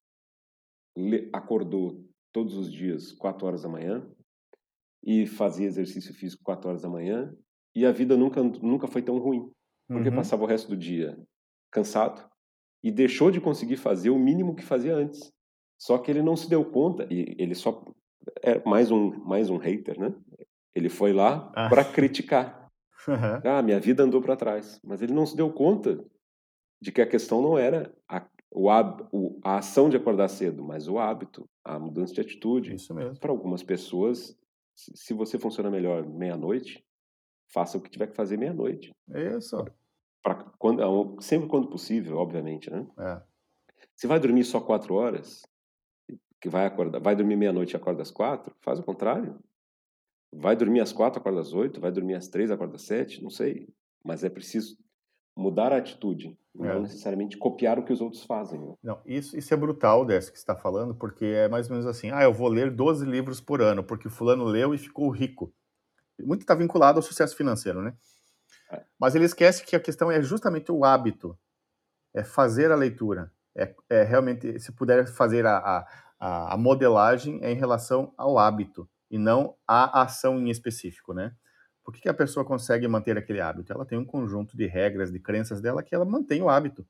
acordou 1.32 2.04
todos 2.34 2.56
os 2.56 2.74
dias 2.74 3.12
4 3.12 3.46
horas 3.46 3.62
da 3.62 3.70
manhã 3.70 4.10
e 5.04 5.28
fazia 5.28 5.68
exercício 5.68 6.16
físico 6.16 6.44
4 6.44 6.68
horas 6.68 6.82
da 6.82 6.90
manhã 6.90 7.32
e 7.76 7.86
a 7.86 7.92
vida 7.92 8.18
nunca, 8.18 8.42
nunca 8.42 8.88
foi 8.88 9.04
tão 9.04 9.20
ruim 9.20 9.52
porque 9.88 10.10
Uhum. 10.10 10.16
passava 10.16 10.44
o 10.44 10.48
resto 10.48 10.68
do 10.70 10.76
dia 10.76 11.16
cansado 11.72 12.28
e 12.84 12.92
deixou 12.92 13.30
de 13.32 13.42
conseguir 13.42 13.78
fazer 13.78 14.10
o 14.10 14.18
mínimo 14.20 14.56
que 14.56 14.64
fazia 14.64 14.96
antes. 14.96 15.32
Só 15.78 15.98
que 15.98 16.12
ele 16.12 16.22
não 16.22 16.36
se 16.36 16.50
deu 16.50 16.64
conta 16.66 17.08
e 17.10 17.36
ele 17.38 17.56
só 17.56 17.84
é 18.42 18.62
mais 18.68 18.92
um 18.92 19.12
mais 19.26 19.50
um 19.50 19.58
hater, 19.58 20.00
né? 20.00 20.14
Ele 20.76 20.90
foi 20.90 21.14
lá 21.14 21.52
Ah. 21.56 21.70
para 21.70 21.84
criticar. 21.86 22.70
Aham. 23.08 23.42
Ah, 23.46 23.62
minha 23.62 23.80
vida 23.80 24.04
andou 24.04 24.22
para 24.22 24.36
trás, 24.36 24.80
mas 24.84 25.02
ele 25.02 25.14
não 25.14 25.26
se 25.26 25.36
deu 25.36 25.52
conta 25.52 26.04
de 26.82 26.92
que 26.92 27.02
a 27.02 27.08
questão 27.08 27.42
não 27.42 27.58
era 27.58 27.94
a, 28.08 28.26
o, 28.52 28.68
o- 29.12 29.40
a 29.44 29.58
ação 29.58 29.90
de 29.90 29.98
acordar 29.98 30.28
cedo, 30.30 30.64
mas 30.64 30.88
o 30.88 30.98
hábito, 31.00 31.46
a 31.64 31.80
mudança 31.80 32.14
de 32.14 32.22
atitude. 32.22 32.76
Isso 32.76 32.94
mesmo. 32.94 33.18
Para 33.20 33.32
algumas 33.32 33.64
pessoas, 33.64 34.38
se 34.76 34.92
se 34.96 35.14
você 35.14 35.38
funciona 35.40 35.70
melhor 35.72 36.06
meia-noite, 36.08 36.84
faça 37.54 37.78
o 37.78 37.82
que 37.82 37.90
tiver 37.90 38.08
que 38.08 38.16
fazer 38.16 38.38
meia-noite. 38.38 38.92
Isso. 39.38 39.66
Pra 40.22 40.36
quando, 40.58 40.82
ah, 40.84 41.22
sempre 41.22 41.48
quando 41.48 41.68
possível, 41.70 42.18
obviamente, 42.18 42.70
né? 42.70 42.86
É. 42.98 43.22
Se 43.96 44.08
vai 44.08 44.20
dormir 44.20 44.44
só 44.44 44.60
quatro 44.60 44.96
horas, 44.96 45.46
que 46.42 46.50
vai 46.50 46.66
acordar, 46.66 47.00
vai 47.00 47.16
dormir 47.16 47.36
meia-noite 47.36 47.74
e 47.74 47.78
acorda 47.78 48.02
às 48.02 48.12
quatro, 48.12 48.56
faz 48.62 48.80
o 48.80 48.84
contrário. 48.84 49.38
Vai 50.32 50.56
dormir 50.56 50.80
às 50.80 50.94
quatro, 50.94 51.20
acorda 51.20 51.42
às 51.42 51.54
oito, 51.54 51.82
vai 51.82 51.92
dormir 51.92 52.16
às 52.16 52.28
três, 52.28 52.52
acorda 52.52 52.76
às 52.76 52.84
sete, 52.84 53.22
não 53.24 53.30
sei. 53.30 53.68
Mas 54.04 54.24
é 54.24 54.30
preciso 54.30 54.78
mudar 55.36 55.72
a 55.72 55.78
atitude, 55.78 56.38
É. 56.60 56.68
não 56.74 56.82
necessariamente 56.82 57.38
copiar 57.38 57.80
o 57.80 57.84
que 57.86 57.94
os 57.94 58.02
outros 58.02 58.24
fazem. 58.24 58.60
né? 58.60 58.74
Não, 58.84 59.00
isso, 59.06 59.38
isso 59.38 59.54
é 59.54 59.58
brutal, 59.58 60.06
dessa 60.06 60.32
que 60.32 60.38
você 60.38 60.44
está 60.44 60.56
falando, 60.56 60.94
porque 60.94 61.26
é 61.26 61.48
mais 61.48 61.68
ou 61.68 61.72
menos 61.76 61.86
assim, 61.88 62.12
ah, 62.12 62.24
eu 62.24 62.34
vou 62.34 62.50
ler 62.50 62.70
12 62.72 63.06
livros 63.06 63.40
por 63.40 63.62
ano, 63.62 63.84
porque 63.84 64.10
fulano 64.10 64.44
leu 64.44 64.74
e 64.74 64.78
ficou 64.78 65.10
rico. 65.10 65.52
Muito 66.20 66.42
está 66.42 66.54
vinculado 66.54 67.00
ao 67.00 67.04
sucesso 67.04 67.36
financeiro, 67.36 67.82
né? 67.82 67.96
Mas 69.00 69.16
ele 69.16 69.26
esquece 69.26 69.64
que 69.66 69.76
a 69.76 69.80
questão 69.80 70.12
é 70.12 70.22
justamente 70.22 70.72
o 70.72 70.84
hábito, 70.86 71.38
é 72.14 72.24
fazer 72.24 72.72
a 72.72 72.76
leitura, 72.76 73.32
é, 73.56 73.74
é 73.90 74.04
realmente, 74.04 74.60
se 74.60 74.72
puder 74.72 75.08
fazer 75.08 75.46
a, 75.46 75.86
a, 76.20 76.54
a- 76.54 76.58
modelagem 76.58 77.40
é 77.44 77.52
em 77.52 77.56
relação 77.56 78.14
ao 78.18 78.38
hábito, 78.40 78.90
e 79.12 79.18
não 79.18 79.56
à 79.68 80.04
ação 80.04 80.40
em 80.40 80.50
específico, 80.50 81.14
né? 81.14 81.34
Por 81.84 81.94
que, 81.94 82.02
que 82.02 82.10
a 82.10 82.14
pessoa 82.14 82.46
consegue 82.46 82.88
manter 82.88 83.18
aquele 83.18 83.42
hábito? 83.42 83.74
Ela 83.74 83.86
tem 83.86 83.98
um 83.98 84.06
conjunto 84.06 84.56
de 84.58 84.68
regras, 84.68 85.12
de 85.12 85.20
crenças 85.20 85.62
dela 85.62 85.82
que 85.84 85.96
ela 85.96 86.06
mantém 86.06 86.42
o 86.42 86.50
hábito, 86.50 86.86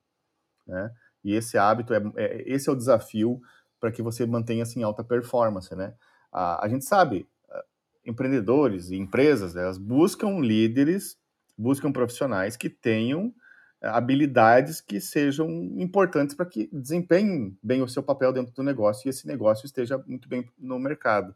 né? 0.67 0.91
E 1.23 1.33
esse 1.33 1.57
hábito 1.57 1.93
é, 1.93 2.01
é- 2.15 2.43
esse 2.47 2.69
é 2.69 2.71
o 2.71 2.75
desafio 2.75 3.41
para 3.79 3.91
que 3.91 4.01
você 4.01 4.25
mantenha 4.25 4.63
assim 4.63 4.83
alta 4.83 5.03
performance, 5.03 5.73
né? 5.75 5.93
A, 6.31 6.65
a 6.65 6.69
gente 6.69 6.85
sabe, 6.85 7.27
ah, 7.49 7.63
empreendedores 8.05 8.89
e 8.91 8.97
empresas, 8.97 9.55
elas 9.55 9.77
buscam 9.77 10.39
líderes, 10.39 11.17
buscam 11.59 11.91
profissionais 11.91 12.55
que 12.55 12.69
tenham 12.69 13.33
ah, 13.81 13.97
habilidades 13.97 14.79
que 14.79 15.01
sejam 15.01 15.49
importantes 15.77 16.33
para 16.33 16.45
que 16.45 16.69
desempenhem 16.71 17.57
bem 17.61 17.81
o 17.81 17.87
seu 17.87 18.01
papel 18.01 18.31
dentro 18.31 18.53
do 18.53 18.63
negócio 18.63 19.07
e 19.07 19.09
esse 19.09 19.27
negócio 19.27 19.65
esteja 19.65 20.01
muito 20.07 20.29
bem 20.29 20.49
no 20.57 20.79
mercado. 20.79 21.35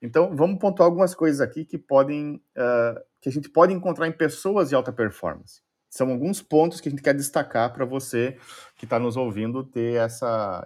Então, 0.00 0.34
vamos 0.34 0.60
pontuar 0.60 0.86
algumas 0.86 1.12
coisas 1.12 1.40
aqui 1.40 1.64
que 1.64 1.76
podem, 1.76 2.36
uh, 2.56 3.00
que 3.20 3.28
a 3.28 3.32
gente 3.32 3.48
pode 3.48 3.72
encontrar 3.72 4.06
em 4.06 4.12
pessoas 4.12 4.68
de 4.68 4.76
alta 4.76 4.92
performance. 4.92 5.60
São 5.90 6.10
alguns 6.10 6.40
pontos 6.40 6.80
que 6.80 6.88
a 6.88 6.90
gente 6.90 7.02
quer 7.02 7.14
destacar 7.14 7.72
para 7.72 7.84
você 7.84 8.38
que 8.76 8.84
está 8.84 8.98
nos 9.00 9.16
ouvindo 9.16 9.64
ter 9.64 9.94
essa, 9.94 10.64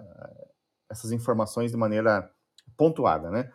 essas 0.90 1.12
informações 1.12 1.70
de 1.70 1.78
maneira 1.78 2.30
pontuada, 2.76 3.30
né? 3.30 3.50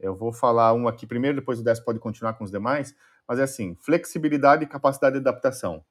Eu 0.00 0.16
vou 0.16 0.32
falar 0.32 0.72
um 0.72 0.88
aqui 0.88 1.06
primeiro, 1.06 1.36
depois 1.36 1.60
o 1.60 1.62
Décio 1.62 1.84
pode 1.84 2.00
continuar 2.00 2.32
com 2.34 2.42
os 2.42 2.50
demais, 2.50 2.94
mas 3.30 3.38
é 3.38 3.44
assim, 3.44 3.76
flexibilidade 3.76 4.64
e 4.64 4.66
capacidade 4.66 5.12
de 5.12 5.20
adaptação. 5.20 5.84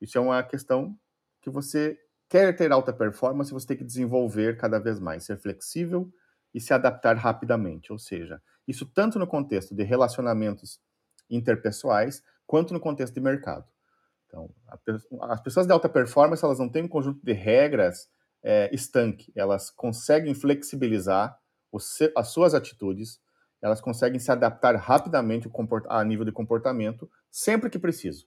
Isso 0.00 0.16
é 0.16 0.20
uma 0.20 0.40
questão 0.44 0.96
que 1.42 1.50
você 1.50 1.98
quer 2.28 2.54
ter 2.54 2.70
alta 2.70 2.92
performance, 2.92 3.52
você 3.52 3.66
tem 3.66 3.76
que 3.76 3.82
desenvolver 3.82 4.56
cada 4.56 4.78
vez 4.78 5.00
mais, 5.00 5.24
ser 5.24 5.36
flexível 5.36 6.08
e 6.54 6.60
se 6.60 6.72
adaptar 6.72 7.16
rapidamente. 7.16 7.90
Ou 7.90 7.98
seja, 7.98 8.40
isso 8.68 8.86
tanto 8.86 9.18
no 9.18 9.26
contexto 9.26 9.74
de 9.74 9.82
relacionamentos 9.82 10.80
interpessoais, 11.28 12.22
quanto 12.46 12.72
no 12.72 12.78
contexto 12.78 13.14
de 13.14 13.20
mercado. 13.20 13.66
Então, 14.28 14.48
as 15.22 15.40
pessoas 15.40 15.66
de 15.66 15.72
alta 15.72 15.88
performance, 15.88 16.44
elas 16.44 16.60
não 16.60 16.68
têm 16.68 16.84
um 16.84 16.88
conjunto 16.88 17.18
de 17.20 17.32
regras 17.32 18.08
é, 18.44 18.72
estanque, 18.72 19.32
elas 19.34 19.70
conseguem 19.70 20.34
flexibilizar 20.34 21.36
as 22.14 22.28
suas 22.28 22.54
atitudes, 22.54 23.20
elas 23.62 23.80
conseguem 23.80 24.18
se 24.18 24.30
adaptar 24.30 24.74
rapidamente 24.76 25.50
a 25.88 26.04
nível 26.04 26.24
de 26.24 26.32
comportamento, 26.32 27.10
sempre 27.30 27.70
que 27.70 27.78
preciso. 27.78 28.26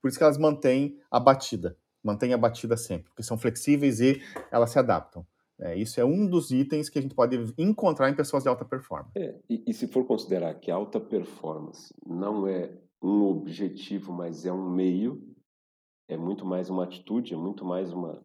Por 0.00 0.08
isso 0.08 0.18
que 0.18 0.24
elas 0.24 0.38
mantêm 0.38 0.98
a 1.10 1.18
batida, 1.18 1.76
mantêm 2.02 2.32
a 2.32 2.38
batida 2.38 2.76
sempre, 2.76 3.10
porque 3.10 3.22
são 3.22 3.38
flexíveis 3.38 4.00
e 4.00 4.22
elas 4.50 4.70
se 4.70 4.78
adaptam. 4.78 5.26
É, 5.60 5.76
isso 5.76 6.00
é 6.00 6.04
um 6.04 6.28
dos 6.28 6.52
itens 6.52 6.88
que 6.88 6.98
a 6.98 7.02
gente 7.02 7.16
pode 7.16 7.36
encontrar 7.58 8.08
em 8.08 8.14
pessoas 8.14 8.44
de 8.44 8.48
alta 8.48 8.64
performance. 8.64 9.18
É, 9.18 9.40
e, 9.50 9.64
e, 9.66 9.74
se 9.74 9.88
for 9.88 10.06
considerar 10.06 10.54
que 10.54 10.70
alta 10.70 11.00
performance 11.00 11.92
não 12.06 12.46
é 12.46 12.72
um 13.02 13.24
objetivo, 13.24 14.12
mas 14.12 14.46
é 14.46 14.52
um 14.52 14.70
meio, 14.70 15.20
é 16.08 16.16
muito 16.16 16.46
mais 16.46 16.70
uma 16.70 16.84
atitude, 16.84 17.34
é 17.34 17.36
muito 17.36 17.64
mais 17.64 17.92
uma. 17.92 18.24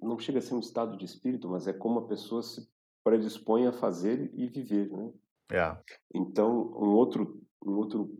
Não 0.00 0.18
chega 0.20 0.38
a 0.38 0.42
ser 0.42 0.54
um 0.54 0.60
estado 0.60 0.96
de 0.96 1.04
espírito, 1.04 1.48
mas 1.48 1.66
é 1.66 1.72
como 1.72 1.98
a 1.98 2.06
pessoa 2.06 2.42
se 2.42 2.68
predispõe 3.02 3.66
a 3.66 3.72
fazer 3.72 4.30
e 4.34 4.46
viver. 4.46 4.88
Né? 4.90 5.12
É. 5.50 5.76
Então, 6.14 6.72
um 6.76 6.94
outro, 6.94 7.40
um 7.64 7.76
outro 7.76 8.10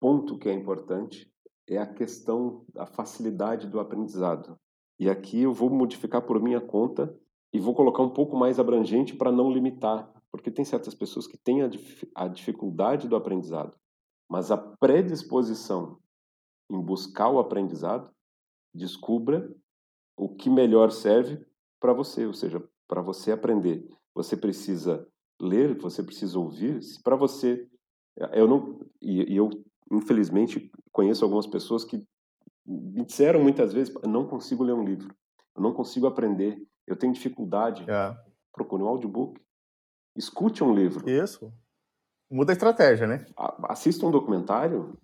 ponto 0.00 0.38
que 0.38 0.48
é 0.48 0.52
importante 0.52 1.30
é 1.68 1.78
a 1.78 1.86
questão 1.86 2.64
da 2.72 2.86
facilidade 2.86 3.66
do 3.66 3.80
aprendizado. 3.80 4.58
E 4.98 5.08
aqui 5.08 5.42
eu 5.42 5.52
vou 5.52 5.70
modificar 5.70 6.22
por 6.22 6.40
minha 6.40 6.60
conta 6.60 7.14
e 7.52 7.60
vou 7.60 7.74
colocar 7.74 8.02
um 8.02 8.10
pouco 8.10 8.36
mais 8.36 8.58
abrangente 8.58 9.14
para 9.14 9.32
não 9.32 9.50
limitar, 9.50 10.10
porque 10.30 10.50
tem 10.50 10.64
certas 10.64 10.94
pessoas 10.94 11.26
que 11.26 11.36
têm 11.36 11.62
a, 11.62 11.68
dif 11.68 12.08
a 12.14 12.28
dificuldade 12.28 13.08
do 13.08 13.16
aprendizado, 13.16 13.76
mas 14.28 14.50
a 14.50 14.56
predisposição 14.56 15.98
em 16.70 16.80
buscar 16.80 17.30
o 17.30 17.38
aprendizado, 17.38 18.10
descubra 18.74 19.50
o 20.16 20.28
que 20.28 20.50
melhor 20.50 20.90
serve 20.90 21.44
para 21.80 21.92
você, 21.92 22.26
ou 22.26 22.34
seja, 22.34 22.62
para 22.86 23.00
você 23.00 23.32
aprender. 23.32 23.88
Você 24.14 24.36
precisa 24.36 25.06
ler, 25.40 25.76
você 25.78 26.02
precisa 26.02 26.38
ouvir. 26.38 26.80
Para 27.02 27.16
você, 27.16 27.66
eu 28.32 28.46
não, 28.46 28.80
e, 29.00 29.32
e 29.32 29.36
eu 29.36 29.50
infelizmente 29.90 30.70
conheço 30.92 31.24
algumas 31.24 31.46
pessoas 31.46 31.84
que 31.84 32.04
me 32.66 33.04
disseram 33.04 33.42
muitas 33.42 33.72
vezes, 33.72 33.94
não 34.06 34.26
consigo 34.26 34.62
ler 34.62 34.74
um 34.74 34.84
livro, 34.84 35.14
eu 35.56 35.62
não 35.62 35.72
consigo 35.72 36.06
aprender, 36.06 36.62
eu 36.86 36.96
tenho 36.96 37.12
dificuldade, 37.12 37.88
é. 37.88 38.16
procure 38.52 38.82
um 38.82 38.88
audiobook, 38.88 39.40
escute 40.16 40.62
um 40.62 40.74
livro. 40.74 41.08
Isso. 41.08 41.52
Muda 42.30 42.52
a 42.52 42.54
estratégia, 42.54 43.06
né? 43.06 43.24
Assista 43.64 44.04
um 44.04 44.10
documentário. 44.10 44.98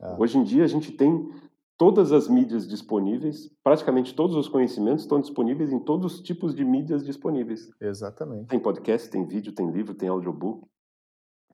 É. 0.00 0.14
Hoje 0.18 0.38
em 0.38 0.44
dia 0.44 0.62
a 0.62 0.68
gente 0.68 0.92
tem 0.92 1.28
todas 1.76 2.12
as 2.12 2.28
mídias 2.28 2.66
disponíveis, 2.66 3.50
praticamente 3.62 4.14
todos 4.14 4.36
os 4.36 4.48
conhecimentos 4.48 5.04
estão 5.04 5.20
disponíveis 5.20 5.72
em 5.72 5.78
todos 5.78 6.14
os 6.14 6.22
tipos 6.22 6.54
de 6.54 6.64
mídias 6.64 7.04
disponíveis. 7.04 7.70
Exatamente. 7.80 8.48
Tem 8.48 8.60
podcast, 8.60 9.10
tem 9.10 9.26
vídeo, 9.26 9.52
tem 9.52 9.70
livro, 9.70 9.94
tem 9.94 10.08
audiobook, 10.08 10.66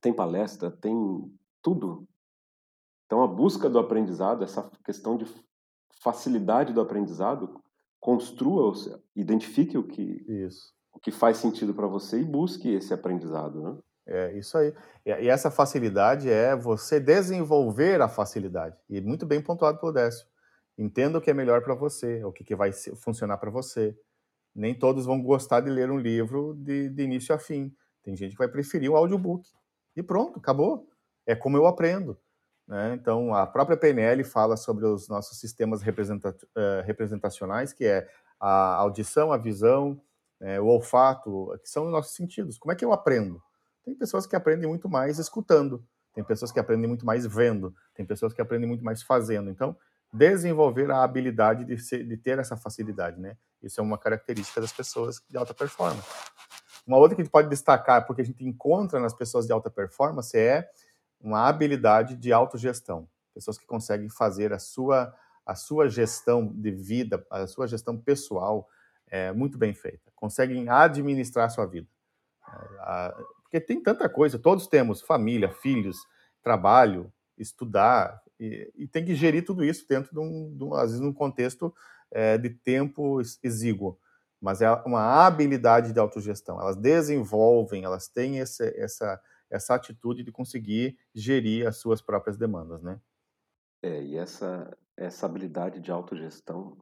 tem 0.01 0.13
palestra, 0.13 0.71
tem 0.71 0.95
tudo. 1.61 2.07
Então 3.05 3.21
a 3.23 3.27
busca 3.27 3.69
do 3.69 3.79
aprendizado, 3.79 4.43
essa 4.43 4.69
questão 4.85 5.17
de 5.17 5.25
facilidade 6.01 6.73
do 6.73 6.81
aprendizado, 6.81 7.61
construa, 7.99 8.73
identifique 9.15 9.77
o 9.77 9.83
que, 9.83 10.23
isso. 10.27 10.73
o 10.93 10.99
que 10.99 11.11
faz 11.11 11.37
sentido 11.37 11.73
para 11.73 11.87
você 11.87 12.19
e 12.19 12.25
busque 12.25 12.69
esse 12.69 12.93
aprendizado, 12.93 13.61
né? 13.61 13.77
É 14.07 14.33
isso 14.33 14.57
aí. 14.57 14.73
E 15.05 15.29
essa 15.29 15.51
facilidade 15.51 16.29
é 16.29 16.55
você 16.55 16.99
desenvolver 16.99 18.01
a 18.01 18.09
facilidade. 18.09 18.75
E 18.89 18.99
muito 18.99 19.25
bem 19.25 19.41
pontuado 19.41 19.79
pelo 19.79 19.91
Décio. 19.91 20.25
Entenda 20.77 21.17
o 21.17 21.21
que 21.21 21.29
é 21.29 21.33
melhor 21.33 21.61
para 21.61 21.75
você, 21.75 22.23
o 22.23 22.31
que, 22.31 22.43
que 22.43 22.55
vai 22.55 22.71
funcionar 22.95 23.37
para 23.37 23.51
você. 23.51 23.95
Nem 24.53 24.73
todos 24.73 25.05
vão 25.05 25.21
gostar 25.21 25.61
de 25.61 25.69
ler 25.69 25.89
um 25.89 25.97
livro 25.97 26.55
de, 26.55 26.89
de 26.89 27.03
início 27.03 27.33
a 27.33 27.39
fim. 27.39 27.73
Tem 28.03 28.15
gente 28.15 28.31
que 28.31 28.37
vai 28.37 28.47
preferir 28.47 28.89
um 28.89 28.95
audiobook. 28.95 29.47
E 29.95 30.01
pronto, 30.01 30.39
acabou. 30.39 30.87
É 31.25 31.35
como 31.35 31.57
eu 31.57 31.67
aprendo. 31.67 32.19
Né? 32.67 32.93
Então, 32.93 33.33
a 33.33 33.45
própria 33.45 33.77
PNL 33.77 34.23
fala 34.23 34.57
sobre 34.57 34.85
os 34.85 35.07
nossos 35.07 35.39
sistemas 35.39 35.81
uh, 35.81 36.81
representacionais, 36.85 37.73
que 37.73 37.85
é 37.85 38.07
a 38.39 38.75
audição, 38.75 39.31
a 39.31 39.37
visão, 39.37 40.01
é, 40.39 40.59
o 40.59 40.65
olfato, 40.65 41.53
que 41.61 41.69
são 41.69 41.85
os 41.85 41.91
nossos 41.91 42.15
sentidos. 42.15 42.57
Como 42.57 42.71
é 42.71 42.75
que 42.75 42.83
eu 42.83 42.91
aprendo? 42.91 43.41
Tem 43.83 43.95
pessoas 43.95 44.27
que 44.27 44.35
aprendem 44.35 44.67
muito 44.67 44.87
mais 44.87 45.19
escutando, 45.19 45.83
tem 46.13 46.23
pessoas 46.23 46.51
que 46.51 46.59
aprendem 46.59 46.87
muito 46.87 47.05
mais 47.05 47.25
vendo, 47.25 47.73
tem 47.93 48.05
pessoas 48.05 48.33
que 48.33 48.41
aprendem 48.41 48.67
muito 48.67 48.83
mais 48.83 49.01
fazendo. 49.01 49.49
Então, 49.49 49.75
desenvolver 50.13 50.91
a 50.91 51.03
habilidade 51.03 51.63
de, 51.63 51.77
ser, 51.77 52.05
de 52.05 52.17
ter 52.17 52.37
essa 52.37 52.57
facilidade, 52.57 53.19
né? 53.19 53.37
Isso 53.61 53.79
é 53.79 53.83
uma 53.83 53.97
característica 53.97 54.59
das 54.59 54.71
pessoas 54.71 55.21
de 55.29 55.37
alta 55.37 55.53
performance. 55.53 56.07
Uma 56.85 56.97
outra 56.97 57.15
que 57.15 57.21
a 57.21 57.23
gente 57.23 57.31
pode 57.31 57.47
destacar, 57.47 58.05
porque 58.05 58.21
a 58.21 58.25
gente 58.25 58.43
encontra 58.43 58.99
nas 58.99 59.13
pessoas 59.13 59.45
de 59.45 59.53
alta 59.53 59.69
performance, 59.69 60.37
é 60.37 60.69
uma 61.19 61.47
habilidade 61.47 62.15
de 62.15 62.33
autogestão. 62.33 63.07
Pessoas 63.33 63.57
que 63.57 63.65
conseguem 63.65 64.09
fazer 64.09 64.51
a 64.51 64.59
sua, 64.59 65.15
a 65.45 65.55
sua 65.55 65.87
gestão 65.87 66.47
de 66.47 66.71
vida, 66.71 67.25
a 67.29 67.47
sua 67.47 67.67
gestão 67.67 67.97
pessoal 67.97 68.67
é, 69.07 69.31
muito 69.31 69.57
bem 69.57 69.73
feita. 69.73 70.11
Conseguem 70.15 70.67
administrar 70.69 71.45
a 71.45 71.49
sua 71.49 71.65
vida. 71.65 71.87
É, 72.47 73.15
porque 73.51 73.59
tem 73.59 73.83
tanta 73.83 74.07
coisa, 74.07 74.39
todos 74.39 74.65
temos 74.65 75.01
família, 75.01 75.51
filhos, 75.51 76.07
trabalho, 76.41 77.11
estudar, 77.37 78.23
e, 78.39 78.71
e 78.73 78.87
tem 78.87 79.03
que 79.03 79.13
gerir 79.13 79.43
tudo 79.43 79.61
isso 79.61 79.85
dentro 79.85 80.13
de 80.13 80.19
um, 80.19 80.55
de 80.55 80.63
um 80.63 80.73
às 80.73 80.91
vezes, 80.91 81.01
num 81.01 81.13
contexto 81.13 81.75
é, 82.09 82.37
de 82.37 82.49
tempo 82.49 83.19
exíguo. 83.43 83.99
Mas 84.39 84.61
é 84.61 84.71
uma 84.85 85.25
habilidade 85.25 85.91
de 85.91 85.99
autogestão. 85.99 86.61
Elas 86.61 86.77
desenvolvem, 86.77 87.83
elas 87.83 88.07
têm 88.07 88.37
esse, 88.37 88.63
essa, 88.79 89.21
essa 89.49 89.75
atitude 89.75 90.23
de 90.23 90.31
conseguir 90.31 90.97
gerir 91.13 91.67
as 91.67 91.75
suas 91.75 92.01
próprias 92.01 92.37
demandas, 92.37 92.81
né? 92.81 93.01
É, 93.83 94.01
e 94.01 94.15
essa, 94.15 94.75
essa 94.95 95.25
habilidade 95.25 95.81
de 95.81 95.91
autogestão, 95.91 96.77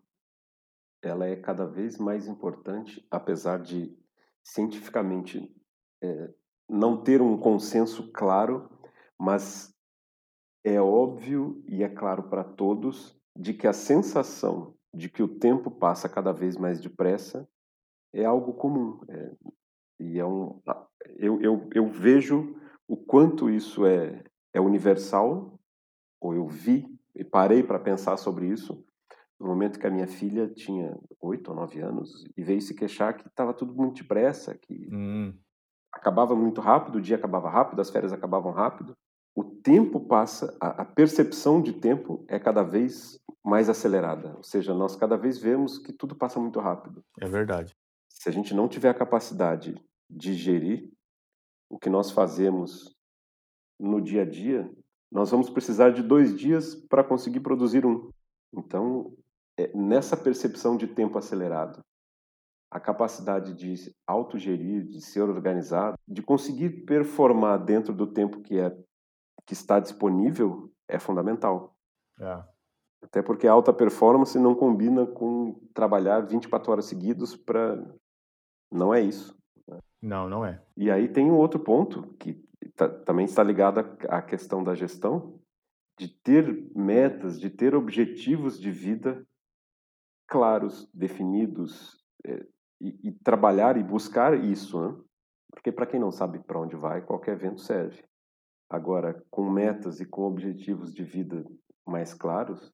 ela 1.01 1.25
é 1.25 1.35
cada 1.35 1.65
vez 1.65 1.97
mais 1.97 2.27
importante, 2.27 3.05
apesar 3.09 3.59
de 3.59 3.97
cientificamente 4.43 5.53
é, 6.01 6.33
não 6.69 7.01
ter 7.01 7.21
um 7.21 7.37
consenso 7.37 8.11
claro, 8.11 8.69
mas 9.17 9.73
é 10.63 10.79
óbvio 10.79 11.63
e 11.67 11.83
é 11.83 11.89
claro 11.89 12.23
para 12.23 12.43
todos 12.43 13.17
de 13.35 13.53
que 13.53 13.67
a 13.67 13.73
sensação 13.73 14.75
de 14.93 15.09
que 15.09 15.23
o 15.23 15.27
tempo 15.27 15.71
passa 15.71 16.09
cada 16.09 16.31
vez 16.31 16.57
mais 16.57 16.79
depressa 16.79 17.47
é 18.13 18.25
algo 18.25 18.53
comum. 18.53 18.99
É, 19.07 19.31
e 19.99 20.19
é 20.19 20.25
um, 20.25 20.61
eu, 21.17 21.41
eu, 21.41 21.69
eu 21.73 21.87
vejo 21.87 22.55
o 22.87 22.97
quanto 22.97 23.49
isso 23.49 23.85
é, 23.85 24.23
é 24.53 24.59
universal, 24.59 25.59
ou 26.19 26.33
eu 26.33 26.47
vi 26.47 26.87
e 27.15 27.23
parei 27.23 27.63
para 27.63 27.79
pensar 27.79 28.17
sobre 28.17 28.47
isso 28.47 28.83
no 29.39 29.47
momento 29.47 29.79
que 29.79 29.87
a 29.87 29.91
minha 29.91 30.07
filha 30.07 30.49
tinha 30.49 30.97
oito 31.21 31.49
ou 31.49 31.55
nove 31.55 31.79
anos 31.79 32.25
e 32.35 32.43
veio 32.43 32.61
se 32.61 32.75
queixar 32.75 33.15
que 33.15 33.25
estava 33.25 33.53
tudo 33.53 33.73
muito 33.73 34.01
depressa, 34.01 34.53
que 34.57 34.89
hum. 34.91 35.33
Acabava 35.91 36.35
muito 36.35 36.61
rápido, 36.61 36.97
o 36.97 37.01
dia 37.01 37.15
acabava 37.15 37.49
rápido, 37.49 37.81
as 37.81 37.89
férias 37.89 38.13
acabavam 38.13 38.51
rápido. 38.51 38.95
O 39.35 39.43
tempo 39.43 39.99
passa, 39.99 40.55
a, 40.59 40.81
a 40.81 40.85
percepção 40.85 41.61
de 41.61 41.73
tempo 41.73 42.25
é 42.27 42.39
cada 42.39 42.63
vez 42.63 43.19
mais 43.43 43.69
acelerada, 43.69 44.35
ou 44.35 44.43
seja, 44.43 44.73
nós 44.73 44.95
cada 44.95 45.17
vez 45.17 45.37
vemos 45.37 45.77
que 45.77 45.93
tudo 45.93 46.15
passa 46.15 46.39
muito 46.39 46.59
rápido. 46.59 47.03
É 47.19 47.27
verdade. 47.27 47.75
Se 48.09 48.27
a 48.27 48.31
gente 48.31 48.53
não 48.53 48.67
tiver 48.67 48.89
a 48.89 48.93
capacidade 48.93 49.75
de 50.09 50.33
gerir 50.33 50.89
o 51.69 51.79
que 51.79 51.89
nós 51.89 52.11
fazemos 52.11 52.95
no 53.79 54.01
dia 54.01 54.23
a 54.23 54.25
dia, 54.25 54.69
nós 55.11 55.31
vamos 55.31 55.49
precisar 55.49 55.91
de 55.91 56.03
dois 56.03 56.37
dias 56.37 56.75
para 56.75 57.03
conseguir 57.03 57.39
produzir 57.39 57.85
um. 57.85 58.09
Então, 58.53 59.13
é 59.57 59.71
nessa 59.75 60.17
percepção 60.17 60.75
de 60.75 60.87
tempo 60.87 61.17
acelerado 61.17 61.81
a 62.71 62.79
capacidade 62.79 63.53
de 63.53 63.93
autogerir, 64.05 64.85
de 64.85 65.01
ser 65.01 65.21
organizado, 65.21 65.97
de 66.07 66.21
conseguir 66.21 66.85
performar 66.85 67.63
dentro 67.63 67.93
do 67.93 68.05
tempo 68.05 68.41
que 68.41 68.59
é 68.59 68.75
que 69.45 69.53
está 69.53 69.79
disponível 69.79 70.71
é 70.87 70.99
fundamental. 70.99 71.75
É. 72.19 72.43
Até 73.01 73.21
porque 73.21 73.47
a 73.47 73.51
alta 73.51 73.73
performance 73.73 74.37
não 74.37 74.53
combina 74.53 75.07
com 75.07 75.59
trabalhar 75.73 76.21
24 76.21 76.71
horas 76.71 76.85
seguidas 76.85 77.35
para 77.35 77.83
não 78.71 78.93
é 78.93 79.01
isso. 79.01 79.35
Não, 80.01 80.29
não 80.29 80.45
é. 80.45 80.61
E 80.77 80.91
aí 80.91 81.07
tem 81.07 81.31
um 81.31 81.37
outro 81.37 81.59
ponto 81.59 82.13
que 82.19 82.43
também 83.05 83.25
está 83.25 83.43
ligado 83.43 83.79
à 84.07 84.21
questão 84.21 84.63
da 84.63 84.75
gestão, 84.75 85.39
de 85.97 86.07
ter 86.07 86.69
metas, 86.75 87.39
de 87.39 87.49
ter 87.49 87.75
objetivos 87.75 88.59
de 88.59 88.71
vida 88.71 89.25
claros, 90.27 90.87
definidos, 90.93 91.99
é, 92.25 92.45
e, 92.81 93.11
trabalhar 93.23 93.77
e 93.77 93.83
buscar 93.83 94.33
isso, 94.33 94.79
né? 94.79 94.97
Porque 95.51 95.71
para 95.71 95.85
quem 95.85 95.99
não 95.99 96.11
sabe 96.11 96.39
para 96.39 96.59
onde 96.59 96.75
vai, 96.75 97.01
qualquer 97.01 97.37
vento 97.37 97.61
serve. 97.61 98.03
Agora, 98.69 99.21
com 99.29 99.49
metas 99.49 99.99
e 99.99 100.05
com 100.05 100.23
objetivos 100.23 100.93
de 100.93 101.03
vida 101.03 101.43
mais 101.85 102.13
claros, 102.13 102.71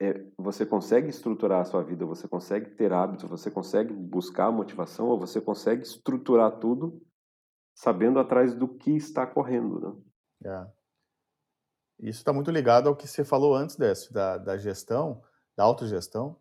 é, 0.00 0.26
você 0.38 0.66
consegue 0.66 1.08
estruturar 1.08 1.60
a 1.60 1.64
sua 1.64 1.82
vida, 1.82 2.04
você 2.04 2.26
consegue 2.26 2.70
ter 2.70 2.92
hábitos, 2.92 3.28
você 3.28 3.50
consegue 3.50 3.92
buscar 3.92 4.50
motivação, 4.50 5.06
ou 5.06 5.18
você 5.18 5.40
consegue 5.40 5.82
estruturar 5.82 6.58
tudo 6.58 7.00
sabendo 7.74 8.18
atrás 8.18 8.54
do 8.54 8.68
que 8.68 8.92
está 8.92 9.26
correndo, 9.26 9.80
né? 9.80 10.50
É. 10.50 10.84
Isso 12.00 12.18
está 12.18 12.32
muito 12.32 12.50
ligado 12.50 12.88
ao 12.88 12.96
que 12.96 13.06
você 13.06 13.24
falou 13.24 13.54
antes 13.54 13.76
desse, 13.76 14.12
da, 14.12 14.36
da 14.38 14.56
gestão, 14.56 15.22
da 15.56 15.64
autogestão, 15.64 16.40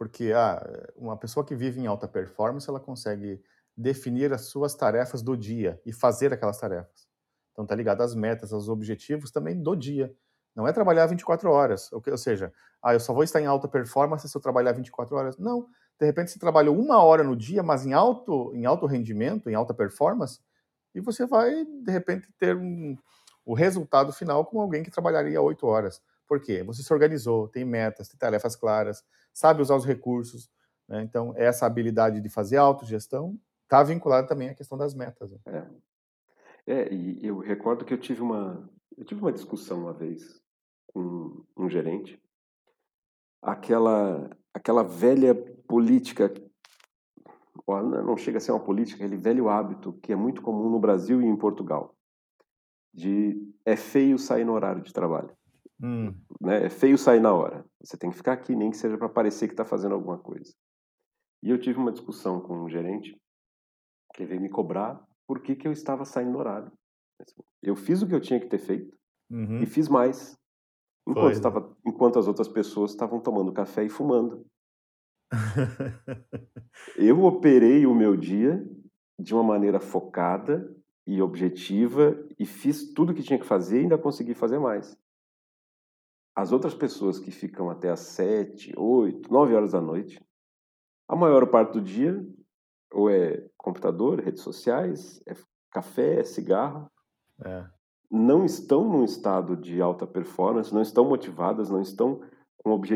porque 0.00 0.32
ah, 0.32 0.66
uma 0.96 1.14
pessoa 1.14 1.44
que 1.44 1.54
vive 1.54 1.78
em 1.78 1.86
alta 1.86 2.08
performance, 2.08 2.66
ela 2.66 2.80
consegue 2.80 3.38
definir 3.76 4.32
as 4.32 4.46
suas 4.46 4.74
tarefas 4.74 5.20
do 5.20 5.36
dia 5.36 5.78
e 5.84 5.92
fazer 5.92 6.32
aquelas 6.32 6.58
tarefas. 6.58 7.06
Então 7.52 7.64
está 7.64 7.74
ligado 7.74 8.00
às 8.00 8.14
metas, 8.14 8.50
aos 8.50 8.70
objetivos 8.70 9.30
também 9.30 9.62
do 9.62 9.76
dia. 9.76 10.10
Não 10.56 10.66
é 10.66 10.72
trabalhar 10.72 11.04
24 11.04 11.50
horas, 11.50 11.92
ou 11.92 12.02
seja, 12.16 12.50
ah, 12.82 12.94
eu 12.94 13.00
só 13.00 13.12
vou 13.12 13.22
estar 13.22 13.42
em 13.42 13.46
alta 13.46 13.68
performance 13.68 14.26
se 14.26 14.34
eu 14.34 14.40
trabalhar 14.40 14.72
24 14.72 15.14
horas. 15.14 15.36
Não, 15.36 15.68
de 16.00 16.06
repente 16.06 16.30
você 16.30 16.38
trabalha 16.38 16.72
uma 16.72 17.04
hora 17.04 17.22
no 17.22 17.36
dia, 17.36 17.62
mas 17.62 17.84
em 17.84 17.92
alto, 17.92 18.54
em 18.54 18.64
alto 18.64 18.86
rendimento, 18.86 19.50
em 19.50 19.54
alta 19.54 19.74
performance, 19.74 20.40
e 20.94 21.00
você 21.02 21.26
vai, 21.26 21.62
de 21.66 21.92
repente, 21.92 22.26
ter 22.38 22.56
um, 22.56 22.96
o 23.44 23.52
resultado 23.52 24.14
final 24.14 24.46
com 24.46 24.62
alguém 24.62 24.82
que 24.82 24.90
trabalharia 24.90 25.42
oito 25.42 25.66
horas. 25.66 26.00
Por 26.26 26.40
quê? 26.40 26.62
Você 26.62 26.82
se 26.82 26.90
organizou, 26.90 27.48
tem 27.48 27.66
metas, 27.66 28.08
tem 28.08 28.16
tarefas 28.16 28.56
claras, 28.56 29.04
sabe 29.32 29.62
usar 29.62 29.76
os 29.76 29.84
recursos. 29.84 30.50
Né? 30.88 31.02
Então, 31.02 31.32
essa 31.36 31.66
habilidade 31.66 32.20
de 32.20 32.28
fazer 32.28 32.56
autogestão 32.56 33.38
está 33.64 33.82
vinculada 33.82 34.26
também 34.26 34.48
à 34.48 34.54
questão 34.54 34.76
das 34.76 34.94
metas. 34.94 35.30
Né? 35.30 35.38
É. 36.66 36.72
é, 36.72 36.92
e 36.92 37.24
eu 37.24 37.38
recordo 37.38 37.84
que 37.84 37.94
eu 37.94 37.98
tive 37.98 38.20
uma, 38.20 38.68
eu 38.96 39.04
tive 39.04 39.20
uma 39.20 39.32
discussão 39.32 39.80
uma 39.80 39.92
vez 39.92 40.40
com 40.88 41.44
um 41.56 41.68
gerente, 41.68 42.20
aquela, 43.40 44.28
aquela 44.52 44.82
velha 44.82 45.34
política, 45.34 46.32
não 47.66 48.16
chega 48.16 48.38
a 48.38 48.40
ser 48.40 48.50
uma 48.50 48.64
política, 48.64 49.04
aquele 49.04 49.20
velho 49.20 49.48
hábito 49.48 49.92
que 50.02 50.12
é 50.12 50.16
muito 50.16 50.42
comum 50.42 50.68
no 50.68 50.80
Brasil 50.80 51.22
e 51.22 51.26
em 51.26 51.36
Portugal, 51.36 51.94
de 52.92 53.40
é 53.64 53.76
feio 53.76 54.18
sair 54.18 54.44
no 54.44 54.52
horário 54.52 54.82
de 54.82 54.92
trabalho. 54.92 55.30
Hum. 55.82 56.14
Né? 56.40 56.66
É 56.66 56.70
feio 56.70 56.98
sair 56.98 57.20
na 57.20 57.32
hora. 57.32 57.64
Você 57.82 57.96
tem 57.96 58.10
que 58.10 58.16
ficar 58.16 58.32
aqui, 58.32 58.54
nem 58.54 58.70
que 58.70 58.76
seja 58.76 58.98
para 58.98 59.08
parecer 59.08 59.46
que 59.46 59.54
está 59.54 59.64
fazendo 59.64 59.94
alguma 59.94 60.18
coisa. 60.18 60.52
E 61.42 61.50
eu 61.50 61.58
tive 61.58 61.78
uma 61.78 61.92
discussão 61.92 62.40
com 62.40 62.64
um 62.64 62.68
gerente 62.68 63.18
que 64.14 64.24
veio 64.24 64.40
me 64.40 64.50
cobrar 64.50 65.02
por 65.26 65.40
que, 65.40 65.56
que 65.56 65.66
eu 65.66 65.72
estava 65.72 66.04
saindo 66.04 66.32
no 66.32 66.38
horário. 66.38 66.70
Eu 67.62 67.76
fiz 67.76 68.02
o 68.02 68.06
que 68.06 68.14
eu 68.14 68.20
tinha 68.20 68.40
que 68.40 68.46
ter 68.46 68.58
feito 68.58 68.96
uhum. 69.30 69.62
e 69.62 69.66
fiz 69.66 69.88
mais. 69.88 70.38
Enquanto, 71.06 71.32
estava, 71.32 71.76
enquanto 71.86 72.18
as 72.18 72.28
outras 72.28 72.48
pessoas 72.48 72.90
estavam 72.90 73.20
tomando 73.20 73.52
café 73.52 73.84
e 73.84 73.88
fumando. 73.88 74.46
eu 76.96 77.24
operei 77.24 77.86
o 77.86 77.94
meu 77.94 78.16
dia 78.16 78.64
de 79.18 79.34
uma 79.34 79.42
maneira 79.42 79.80
focada 79.80 80.74
e 81.06 81.22
objetiva 81.22 82.16
e 82.38 82.44
fiz 82.44 82.92
tudo 82.92 83.12
o 83.12 83.14
que 83.14 83.22
tinha 83.22 83.38
que 83.38 83.46
fazer 83.46 83.78
e 83.78 83.82
ainda 83.82 83.98
consegui 83.98 84.34
fazer 84.34 84.58
mais. 84.58 84.96
As 86.40 86.52
outras 86.52 86.72
pessoas 86.72 87.18
que 87.18 87.30
ficam 87.30 87.68
até 87.68 87.90
às 87.90 88.00
sete, 88.00 88.72
oito, 88.74 89.30
nove 89.30 89.54
horas 89.54 89.72
da 89.72 89.80
noite, 89.80 90.18
a 91.06 91.14
maior 91.14 91.46
parte 91.48 91.74
do 91.74 91.82
dia 91.82 92.26
ou 92.90 93.10
é 93.10 93.46
computador, 93.58 94.18
redes 94.20 94.42
sociais, 94.42 95.22
é 95.26 95.34
café, 95.70 96.20
é 96.20 96.24
cigarro. 96.24 96.90
É. 97.44 97.66
Não 98.10 98.46
estão 98.46 98.88
num 98.88 99.04
estado 99.04 99.54
de 99.54 99.82
alta 99.82 100.06
performance, 100.06 100.72
não 100.72 100.80
estão 100.80 101.04
motivadas, 101.04 101.68
não 101.68 101.82
estão 101.82 102.22
com 102.56 102.70
objetivos 102.70 102.88